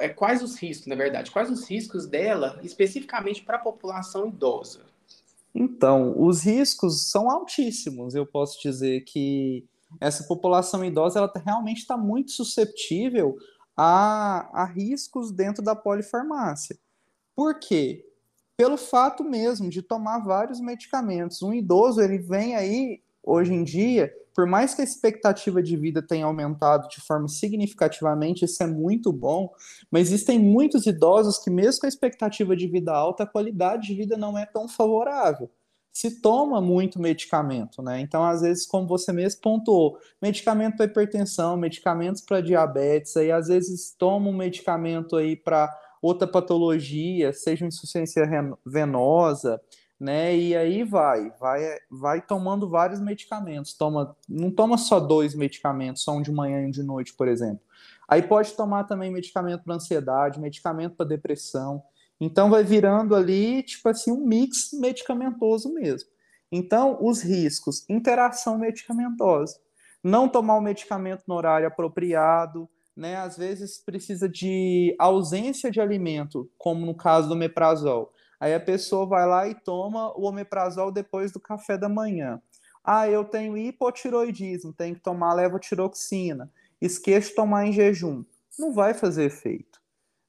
é 0.00 0.08
quais 0.08 0.42
os 0.42 0.56
riscos, 0.56 0.86
na 0.86 0.96
verdade, 0.96 1.30
quais 1.30 1.50
os 1.50 1.68
riscos 1.68 2.06
dela 2.06 2.60
especificamente 2.62 3.42
para 3.42 3.56
a 3.56 3.60
população 3.60 4.28
idosa? 4.28 4.91
Então, 5.54 6.14
os 6.18 6.42
riscos 6.42 7.10
são 7.10 7.30
altíssimos. 7.30 8.14
Eu 8.14 8.26
posso 8.26 8.60
dizer 8.60 9.02
que 9.02 9.66
essa 10.00 10.24
população 10.24 10.84
idosa 10.84 11.18
ela 11.18 11.28
tá, 11.28 11.40
realmente 11.40 11.78
está 11.78 11.96
muito 11.96 12.30
susceptível 12.30 13.36
a, 13.76 14.62
a 14.62 14.64
riscos 14.64 15.30
dentro 15.30 15.62
da 15.62 15.74
polifarmácia. 15.74 16.78
Por 17.34 17.58
quê? 17.58 18.06
Pelo 18.56 18.76
fato 18.76 19.24
mesmo 19.24 19.68
de 19.68 19.82
tomar 19.82 20.20
vários 20.20 20.60
medicamentos. 20.60 21.42
Um 21.42 21.52
idoso, 21.52 22.00
ele 22.00 22.18
vem 22.18 22.54
aí, 22.54 23.02
hoje 23.22 23.52
em 23.52 23.64
dia, 23.64 24.12
por 24.34 24.46
mais 24.46 24.74
que 24.74 24.80
a 24.80 24.84
expectativa 24.84 25.62
de 25.62 25.76
vida 25.76 26.02
tenha 26.02 26.26
aumentado 26.26 26.88
de 26.88 27.00
forma 27.00 27.28
significativamente, 27.28 28.44
isso 28.44 28.62
é 28.62 28.66
muito 28.66 29.12
bom, 29.12 29.50
mas 29.90 30.08
existem 30.08 30.38
muitos 30.38 30.86
idosos 30.86 31.38
que, 31.38 31.50
mesmo 31.50 31.80
com 31.80 31.86
a 31.86 31.88
expectativa 31.88 32.56
de 32.56 32.66
vida 32.66 32.92
alta, 32.92 33.24
a 33.24 33.26
qualidade 33.26 33.88
de 33.88 33.94
vida 33.94 34.16
não 34.16 34.38
é 34.38 34.46
tão 34.46 34.68
favorável 34.68 35.50
se 35.92 36.22
toma 36.22 36.60
muito 36.60 36.98
medicamento, 36.98 37.82
né? 37.82 38.00
Então, 38.00 38.24
às 38.24 38.40
vezes, 38.40 38.66
como 38.66 38.88
você 38.88 39.12
mesmo 39.12 39.42
pontuou, 39.42 39.98
medicamento 40.22 40.76
para 40.76 40.86
hipertensão, 40.86 41.56
medicamentos 41.56 42.22
para 42.22 42.40
diabetes, 42.40 43.14
aí 43.16 43.30
às 43.30 43.48
vezes 43.48 43.94
toma 43.98 44.30
um 44.30 44.36
medicamento 44.36 45.16
aí 45.16 45.36
para 45.36 45.70
outra 46.00 46.26
patologia, 46.26 47.32
seja 47.32 47.66
insuficiência 47.66 48.24
venosa, 48.64 49.60
né? 50.02 50.36
E 50.36 50.56
aí 50.56 50.82
vai, 50.82 51.30
vai, 51.38 51.78
vai 51.88 52.20
tomando 52.20 52.68
vários 52.68 52.98
medicamentos. 52.98 53.72
Toma, 53.72 54.16
não 54.28 54.50
toma 54.50 54.76
só 54.76 54.98
dois 54.98 55.32
medicamentos, 55.32 56.02
só 56.02 56.16
um 56.16 56.20
de 56.20 56.32
manhã 56.32 56.60
e 56.60 56.66
um 56.66 56.70
de 56.72 56.82
noite, 56.82 57.14
por 57.14 57.28
exemplo. 57.28 57.60
Aí 58.08 58.20
pode 58.20 58.52
tomar 58.54 58.82
também 58.82 59.12
medicamento 59.12 59.62
para 59.62 59.76
ansiedade, 59.76 60.40
medicamento 60.40 60.96
para 60.96 61.06
depressão. 61.06 61.80
Então 62.20 62.50
vai 62.50 62.64
virando 62.64 63.14
ali, 63.14 63.62
tipo 63.62 63.88
assim, 63.88 64.10
um 64.10 64.26
mix 64.26 64.70
medicamentoso 64.72 65.72
mesmo. 65.72 66.10
Então, 66.50 66.98
os 67.00 67.22
riscos, 67.22 67.88
interação 67.88 68.58
medicamentosa, 68.58 69.56
não 70.02 70.28
tomar 70.28 70.56
o 70.56 70.60
medicamento 70.60 71.22
no 71.28 71.36
horário 71.36 71.68
apropriado, 71.68 72.68
né? 72.96 73.18
Às 73.18 73.36
vezes 73.36 73.78
precisa 73.78 74.28
de 74.28 74.96
ausência 74.98 75.70
de 75.70 75.80
alimento, 75.80 76.50
como 76.58 76.84
no 76.84 76.94
caso 76.94 77.28
do 77.28 77.34
omeprazol. 77.34 78.12
Aí 78.42 78.52
a 78.52 78.58
pessoa 78.58 79.06
vai 79.06 79.24
lá 79.24 79.46
e 79.46 79.54
toma 79.54 80.12
o 80.18 80.24
omeprazol 80.24 80.90
depois 80.90 81.30
do 81.30 81.38
café 81.38 81.78
da 81.78 81.88
manhã. 81.88 82.42
Ah, 82.82 83.08
eu 83.08 83.24
tenho 83.24 83.56
hipotiroidismo, 83.56 84.72
tenho 84.72 84.96
que 84.96 85.00
tomar 85.00 85.32
levotiroxina. 85.32 86.50
Esqueço 86.80 87.28
de 87.28 87.36
tomar 87.36 87.68
em 87.68 87.72
jejum. 87.72 88.24
Não 88.58 88.72
vai 88.72 88.94
fazer 88.94 89.26
efeito. 89.26 89.80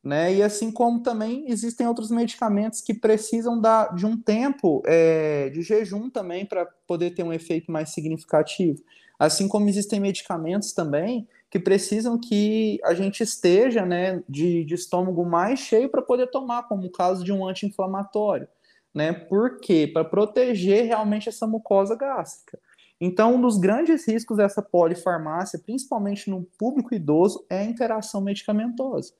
Né? 0.03 0.35
E 0.35 0.43
assim 0.43 0.71
como 0.71 1.01
também 1.01 1.49
existem 1.49 1.87
outros 1.87 2.11
medicamentos 2.11 2.81
que 2.81 2.93
precisam 2.93 3.59
da, 3.59 3.87
de 3.87 4.05
um 4.05 4.15
tempo 4.15 4.83
é, 4.85 5.49
de 5.49 5.63
jejum 5.63 6.07
também 6.07 6.45
para 6.45 6.67
poder 6.85 7.15
ter 7.15 7.23
um 7.23 7.33
efeito 7.33 7.71
mais 7.71 7.95
significativo. 7.95 8.79
Assim 9.17 9.47
como 9.47 9.67
existem 9.67 9.99
medicamentos 9.99 10.71
também 10.71 11.27
que 11.53 11.59
precisam 11.59 12.19
que 12.19 12.79
a 12.83 12.95
gente 12.95 13.21
esteja 13.21 13.85
né, 13.85 14.23
de, 14.27 14.65
de 14.65 14.73
estômago 14.73 15.23
mais 15.23 15.59
cheio 15.59 15.87
para 15.87 16.01
poder 16.01 16.31
tomar, 16.31 16.63
como 16.63 16.87
o 16.87 16.91
caso 16.91 17.23
de 17.23 17.31
um 17.31 17.47
anti-inflamatório. 17.47 18.47
Né? 18.91 19.13
Por 19.13 19.59
quê? 19.59 19.87
Para 19.87 20.03
proteger 20.03 20.87
realmente 20.87 21.29
essa 21.29 21.45
mucosa 21.45 21.95
gástrica. 21.95 22.57
Então, 22.99 23.35
um 23.35 23.41
dos 23.41 23.59
grandes 23.59 24.07
riscos 24.07 24.37
dessa 24.37 24.63
polifarmácia, 24.63 25.59
principalmente 25.63 26.27
no 26.27 26.43
público 26.57 26.95
idoso, 26.95 27.45
é 27.47 27.59
a 27.59 27.63
interação 27.63 28.19
medicamentosa 28.19 29.13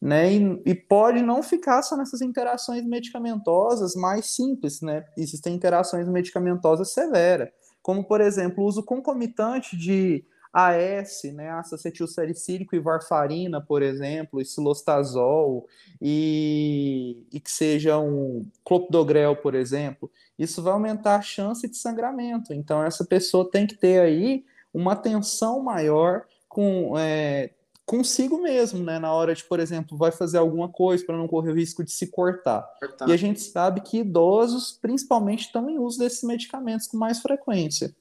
né? 0.00 0.34
E, 0.34 0.62
e, 0.66 0.74
pode 0.74 1.22
não 1.22 1.42
ficar 1.42 1.82
só 1.82 1.96
nessas 1.96 2.20
interações 2.20 2.84
medicamentosas 2.84 3.94
mais 3.94 4.34
simples, 4.34 4.82
né? 4.82 5.04
Existem 5.16 5.54
interações 5.54 6.06
medicamentosas 6.08 6.92
severas, 6.92 7.48
como 7.82 8.04
por 8.04 8.20
exemplo 8.20 8.62
o 8.62 8.66
uso 8.66 8.82
concomitante 8.82 9.76
de 9.78 10.24
AS, 10.54 11.24
né, 11.34 11.50
ácido 11.50 11.74
acetilsalicílico 11.74 12.76
e 12.76 12.78
varfarina, 12.78 13.60
por 13.60 13.82
exemplo, 13.82 14.40
e 14.40 14.44
silostazol, 14.44 15.66
e, 16.00 17.26
e 17.32 17.40
que 17.40 17.50
seja 17.50 17.98
um 17.98 18.46
clopidogrel, 18.64 19.34
por 19.34 19.56
exemplo, 19.56 20.08
isso 20.38 20.62
vai 20.62 20.72
aumentar 20.72 21.16
a 21.16 21.22
chance 21.22 21.68
de 21.68 21.76
sangramento. 21.76 22.54
Então, 22.54 22.84
essa 22.84 23.04
pessoa 23.04 23.50
tem 23.50 23.66
que 23.66 23.74
ter 23.74 24.00
aí 24.00 24.44
uma 24.72 24.92
atenção 24.92 25.60
maior 25.60 26.24
com 26.48 26.96
é, 26.96 27.50
consigo 27.84 28.40
mesmo, 28.40 28.84
né? 28.84 29.00
Na 29.00 29.12
hora 29.12 29.34
de, 29.34 29.42
por 29.42 29.58
exemplo, 29.58 29.98
vai 29.98 30.12
fazer 30.12 30.38
alguma 30.38 30.68
coisa 30.68 31.04
para 31.04 31.16
não 31.16 31.26
correr 31.26 31.50
o 31.50 31.56
risco 31.56 31.82
de 31.82 31.90
se 31.90 32.06
cortar. 32.06 32.62
cortar. 32.78 33.08
E 33.08 33.12
a 33.12 33.16
gente 33.16 33.40
sabe 33.40 33.80
que 33.80 33.98
idosos, 33.98 34.78
principalmente, 34.80 35.46
estão 35.46 35.68
em 35.68 35.78
uso 35.78 35.98
desses 35.98 36.22
medicamentos 36.22 36.86
com 36.86 36.96
mais 36.96 37.20
frequência. 37.20 37.94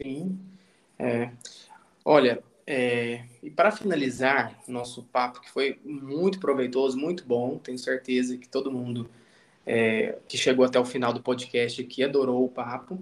Sim. 0.00 0.38
É. 0.98 1.30
Olha, 2.04 2.42
é... 2.66 3.24
e 3.42 3.50
para 3.50 3.70
finalizar 3.70 4.58
nosso 4.66 5.02
papo, 5.04 5.40
que 5.40 5.50
foi 5.50 5.80
muito 5.84 6.40
proveitoso, 6.40 6.96
muito 6.96 7.24
bom, 7.24 7.58
tenho 7.58 7.78
certeza 7.78 8.36
que 8.36 8.48
todo 8.48 8.72
mundo 8.72 9.08
é... 9.66 10.18
que 10.28 10.36
chegou 10.36 10.64
até 10.64 10.78
o 10.78 10.84
final 10.84 11.12
do 11.12 11.22
podcast 11.22 11.80
aqui 11.80 12.02
adorou 12.02 12.44
o 12.44 12.48
papo. 12.48 12.98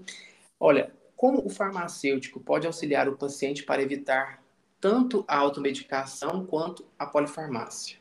Olha, 0.59 0.93
como 1.17 1.45
o 1.45 1.51
farmacêutico 1.51 2.41
pode 2.41 2.67
auxiliar 2.67 3.09
o 3.09 3.17
paciente 3.17 3.63
para 3.63 3.83
evitar 3.83 4.43
tanto 4.81 5.25
a 5.29 5.37
automedicação 5.37 6.47
quanto 6.47 6.85
a 6.99 7.05
polifarmácia? 7.05 7.99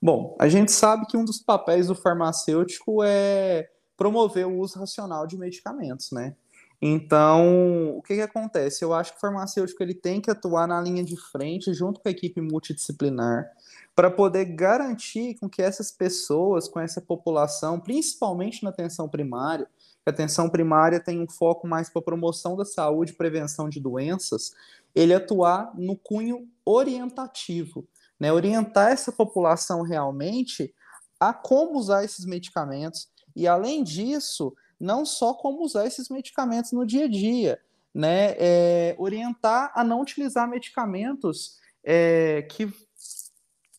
Bom, 0.00 0.36
a 0.38 0.48
gente 0.48 0.70
sabe 0.70 1.06
que 1.06 1.16
um 1.16 1.24
dos 1.24 1.40
papéis 1.40 1.88
do 1.88 1.94
farmacêutico 1.94 3.02
é 3.02 3.68
promover 3.96 4.46
o 4.46 4.58
uso 4.58 4.78
racional 4.78 5.26
de 5.26 5.36
medicamentos, 5.36 6.12
né? 6.12 6.36
Então, 6.80 7.96
o 7.96 8.02
que, 8.02 8.16
que 8.16 8.20
acontece? 8.20 8.84
Eu 8.84 8.92
acho 8.92 9.12
que 9.12 9.18
o 9.18 9.20
farmacêutico 9.20 9.82
ele 9.82 9.94
tem 9.94 10.20
que 10.20 10.30
atuar 10.30 10.66
na 10.68 10.80
linha 10.80 11.02
de 11.02 11.16
frente, 11.16 11.72
junto 11.72 12.00
com 12.00 12.08
a 12.08 12.10
equipe 12.10 12.40
multidisciplinar, 12.40 13.50
para 13.94 14.10
poder 14.10 14.44
garantir 14.44 15.34
com 15.40 15.48
que 15.48 15.62
essas 15.62 15.90
pessoas, 15.90 16.68
com 16.68 16.78
essa 16.78 17.00
população, 17.00 17.80
principalmente 17.80 18.62
na 18.62 18.70
atenção 18.70 19.08
primária, 19.08 19.66
a 20.04 20.10
atenção 20.10 20.48
primária 20.48 21.00
tem 21.00 21.20
um 21.20 21.28
foco 21.28 21.66
mais 21.66 21.88
para 21.88 22.00
promoção 22.00 22.56
da 22.56 22.64
saúde 22.64 23.12
e 23.12 23.16
prevenção 23.16 23.68
de 23.68 23.80
doenças, 23.80 24.52
ele 24.94 25.12
atuar 25.12 25.72
no 25.74 25.96
cunho 25.96 26.48
orientativo, 26.64 27.88
né? 28.20 28.32
orientar 28.32 28.92
essa 28.92 29.10
população 29.10 29.82
realmente 29.82 30.72
a 31.18 31.34
como 31.34 31.78
usar 31.78 32.04
esses 32.04 32.24
medicamentos 32.24 33.08
e, 33.34 33.48
além 33.48 33.82
disso, 33.82 34.54
não 34.78 35.04
só 35.04 35.34
como 35.34 35.62
usar 35.62 35.86
esses 35.86 36.08
medicamentos 36.08 36.72
no 36.72 36.86
dia 36.86 37.04
a 37.04 37.08
dia, 37.08 37.60
né? 37.94 38.34
É, 38.38 38.94
orientar 38.98 39.72
a 39.74 39.82
não 39.82 40.00
utilizar 40.00 40.48
medicamentos 40.48 41.58
é, 41.82 42.42
que 42.50 42.70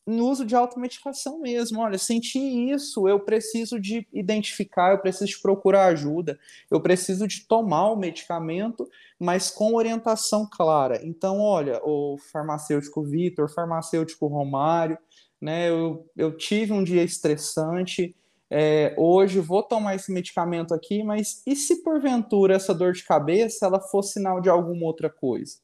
no 0.07 0.29
uso 0.29 0.45
de 0.45 0.55
automedicação 0.55 1.39
mesmo. 1.41 1.81
Olha, 1.81 1.97
senti 1.97 2.39
isso, 2.39 3.09
eu 3.09 3.19
preciso 3.19 3.77
de 3.77 4.07
identificar, 4.13 4.93
eu 4.93 4.99
preciso 4.99 5.25
de 5.25 5.41
procurar 5.41 5.87
ajuda, 5.87 6.39
eu 6.71 6.79
preciso 6.79 7.27
de 7.27 7.45
tomar 7.45 7.91
o 7.91 7.97
medicamento, 7.97 8.89
mas 9.19 9.51
com 9.51 9.75
orientação 9.75 10.49
clara. 10.49 11.01
Então, 11.03 11.41
olha, 11.41 11.81
o 11.83 12.17
farmacêutico 12.31 13.03
Vitor, 13.03 13.53
farmacêutico 13.53 14.27
Romário, 14.27 14.97
né? 15.41 15.69
Eu, 15.69 16.09
eu 16.15 16.35
tive 16.35 16.71
um 16.71 16.83
dia 16.83 17.03
estressante. 17.03 18.15
É, 18.49 18.95
hoje 18.97 19.39
vou 19.39 19.61
tomar 19.61 19.95
esse 19.95 20.11
medicamento 20.11 20.73
aqui, 20.73 21.03
mas 21.03 21.41
e 21.45 21.55
se 21.55 21.83
porventura 21.83 22.55
essa 22.55 22.73
dor 22.73 22.93
de 22.93 23.03
cabeça 23.03 23.65
ela 23.65 23.79
for 23.79 24.03
sinal 24.03 24.39
de 24.39 24.49
alguma 24.49 24.85
outra 24.85 25.09
coisa? 25.09 25.57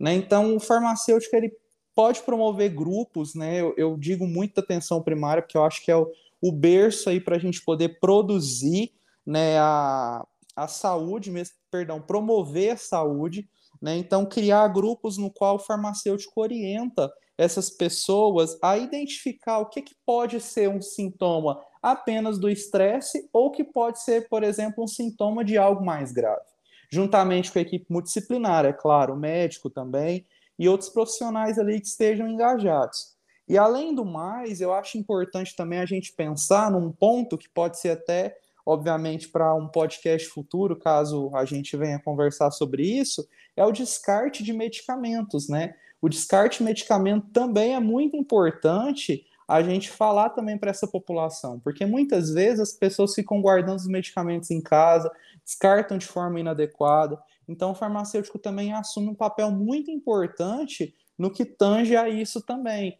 Né? 0.00 0.14
Então, 0.14 0.56
o 0.56 0.60
farmacêutico 0.60 1.36
ele 1.36 1.52
pode 1.94 2.22
promover 2.22 2.70
grupos, 2.70 3.34
né? 3.34 3.60
Eu, 3.60 3.74
eu 3.76 3.96
digo 3.96 4.26
muito 4.26 4.58
atenção 4.58 5.02
primária, 5.02 5.42
porque 5.42 5.56
eu 5.56 5.64
acho 5.64 5.84
que 5.84 5.90
é 5.90 5.96
o, 5.96 6.10
o 6.40 6.50
berço 6.50 7.10
aí 7.10 7.20
para 7.20 7.36
a 7.36 7.38
gente 7.38 7.62
poder 7.62 8.00
produzir 8.00 8.92
né, 9.24 9.58
a, 9.58 10.26
a 10.56 10.66
saúde, 10.66 11.30
mesmo, 11.30 11.54
perdão, 11.70 12.00
promover 12.00 12.72
a 12.72 12.76
saúde, 12.76 13.48
né? 13.80 13.96
Então, 13.96 14.24
criar 14.24 14.68
grupos 14.68 15.18
no 15.18 15.30
qual 15.30 15.56
o 15.56 15.60
farmacêutico 15.60 16.40
orienta 16.40 17.12
essas 17.36 17.70
pessoas 17.70 18.58
a 18.62 18.76
identificar 18.76 19.58
o 19.58 19.66
que, 19.66 19.82
que 19.82 19.94
pode 20.04 20.40
ser 20.40 20.68
um 20.68 20.80
sintoma 20.80 21.60
apenas 21.82 22.38
do 22.38 22.48
estresse 22.48 23.28
ou 23.32 23.50
que 23.50 23.64
pode 23.64 24.02
ser, 24.02 24.28
por 24.28 24.42
exemplo, 24.42 24.84
um 24.84 24.86
sintoma 24.86 25.44
de 25.44 25.58
algo 25.58 25.84
mais 25.84 26.12
grave. 26.12 26.42
Juntamente 26.90 27.50
com 27.50 27.58
a 27.58 27.62
equipe 27.62 27.86
multidisciplinar, 27.88 28.64
é 28.64 28.72
claro, 28.72 29.14
o 29.14 29.18
médico 29.18 29.70
também, 29.70 30.26
e 30.58 30.68
outros 30.68 30.90
profissionais 30.90 31.58
ali 31.58 31.80
que 31.80 31.86
estejam 31.86 32.28
engajados. 32.28 33.16
E 33.48 33.58
além 33.58 33.94
do 33.94 34.04
mais, 34.04 34.60
eu 34.60 34.72
acho 34.72 34.96
importante 34.96 35.56
também 35.56 35.80
a 35.80 35.86
gente 35.86 36.12
pensar 36.12 36.70
num 36.70 36.92
ponto 36.92 37.36
que 37.36 37.48
pode 37.48 37.80
ser 37.80 37.90
até, 37.90 38.36
obviamente, 38.64 39.28
para 39.28 39.54
um 39.54 39.66
podcast 39.66 40.28
futuro, 40.28 40.76
caso 40.76 41.34
a 41.34 41.44
gente 41.44 41.76
venha 41.76 41.98
conversar 41.98 42.50
sobre 42.50 42.84
isso, 42.84 43.26
é 43.56 43.64
o 43.64 43.72
descarte 43.72 44.44
de 44.44 44.52
medicamentos, 44.52 45.48
né? 45.48 45.74
O 46.02 46.08
descarte 46.08 46.58
de 46.58 46.64
medicamento 46.64 47.28
também 47.28 47.76
é 47.76 47.80
muito 47.80 48.16
importante 48.16 49.24
a 49.46 49.62
gente 49.62 49.88
falar 49.88 50.30
também 50.30 50.58
para 50.58 50.70
essa 50.70 50.88
população, 50.88 51.60
porque 51.60 51.86
muitas 51.86 52.30
vezes 52.30 52.58
as 52.58 52.72
pessoas 52.72 53.14
ficam 53.14 53.40
guardando 53.40 53.78
os 53.78 53.86
medicamentos 53.86 54.50
em 54.50 54.60
casa, 54.60 55.12
descartam 55.44 55.96
de 55.96 56.06
forma 56.06 56.40
inadequada. 56.40 57.22
Então, 57.46 57.70
o 57.70 57.74
farmacêutico 57.74 58.36
também 58.36 58.72
assume 58.72 59.08
um 59.08 59.14
papel 59.14 59.52
muito 59.52 59.92
importante 59.92 60.92
no 61.16 61.30
que 61.30 61.44
tange 61.44 61.94
a 61.94 62.08
isso 62.08 62.40
também. 62.40 62.98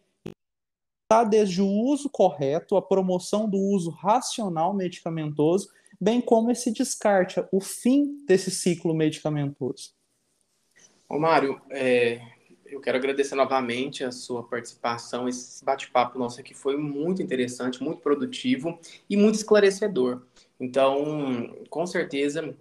Tá 1.09 1.25
desde 1.25 1.61
o 1.61 1.67
uso 1.67 2.09
correto, 2.09 2.77
a 2.77 2.81
promoção 2.81 3.49
do 3.49 3.57
uso 3.57 3.89
racional 3.89 4.73
medicamentoso, 4.73 5.69
bem 5.99 6.21
como 6.21 6.51
esse 6.51 6.71
descarte, 6.71 7.43
o 7.51 7.59
fim 7.59 8.23
desse 8.25 8.49
ciclo 8.49 8.93
medicamentoso. 8.93 9.91
Ô 11.09 11.19
Mário, 11.19 11.61
é, 11.69 12.21
eu 12.73 12.81
quero 12.81 12.97
agradecer 12.97 13.35
novamente 13.35 14.03
a 14.03 14.11
sua 14.11 14.43
participação. 14.43 15.29
Esse 15.29 15.63
bate-papo 15.63 16.17
nosso 16.17 16.39
aqui 16.39 16.53
foi 16.53 16.75
muito 16.75 17.21
interessante, 17.21 17.83
muito 17.83 18.01
produtivo 18.01 18.79
e 19.09 19.15
muito 19.15 19.35
esclarecedor. 19.35 20.23
Então, 20.59 21.55
com 21.69 21.85
certeza, 21.85 22.55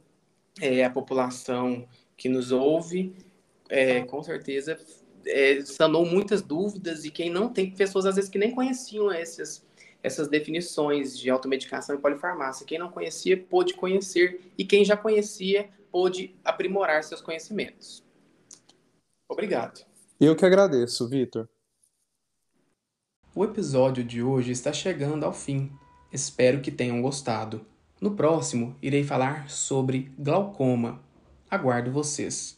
é, 0.61 0.85
a 0.85 0.91
população 0.91 1.89
que 2.17 2.29
nos 2.29 2.53
ouve, 2.53 3.15
é, 3.69 4.03
com 4.03 4.23
certeza, 4.23 4.79
é, 5.27 5.63
sanou 5.63 6.05
muitas 6.05 6.43
dúvidas 6.43 7.05
e 7.05 7.11
quem 7.11 7.31
não 7.31 7.49
tem, 7.49 7.71
pessoas 7.71 8.05
às 8.05 8.17
vezes 8.17 8.31
que 8.31 8.39
nem 8.39 8.51
conheciam 8.51 9.11
essas, 9.11 9.65
essas 10.03 10.29
definições 10.29 11.19
de 11.19 11.31
automedicação 11.31 11.97
e 11.97 11.99
polifarmácia. 11.99 12.67
Quem 12.67 12.79
não 12.79 12.91
conhecia, 12.91 13.37
pôde 13.37 13.75
conhecer 13.75 14.41
e 14.59 14.65
quem 14.65 14.85
já 14.85 14.97
conhecia, 14.97 15.71
pôde 15.91 16.35
aprimorar 16.45 17.03
seus 17.03 17.21
conhecimentos. 17.21 18.05
Obrigado. 19.29 19.92
Eu 20.25 20.37
que 20.37 20.47
agradeço, 20.47 21.09
Vitor. 21.09 21.49
O 23.35 23.43
episódio 23.43 24.05
de 24.05 24.23
hoje 24.23 24.53
está 24.53 24.73
chegando 24.73 25.25
ao 25.25 25.33
fim. 25.33 25.73
Espero 26.13 26.61
que 26.61 26.71
tenham 26.71 27.03
gostado. 27.03 27.67
No 28.01 28.15
próximo, 28.15 28.77
irei 28.81 29.03
falar 29.03 29.51
sobre 29.51 30.13
glaucoma. 30.17 31.01
Aguardo 31.51 31.91
vocês. 31.91 32.57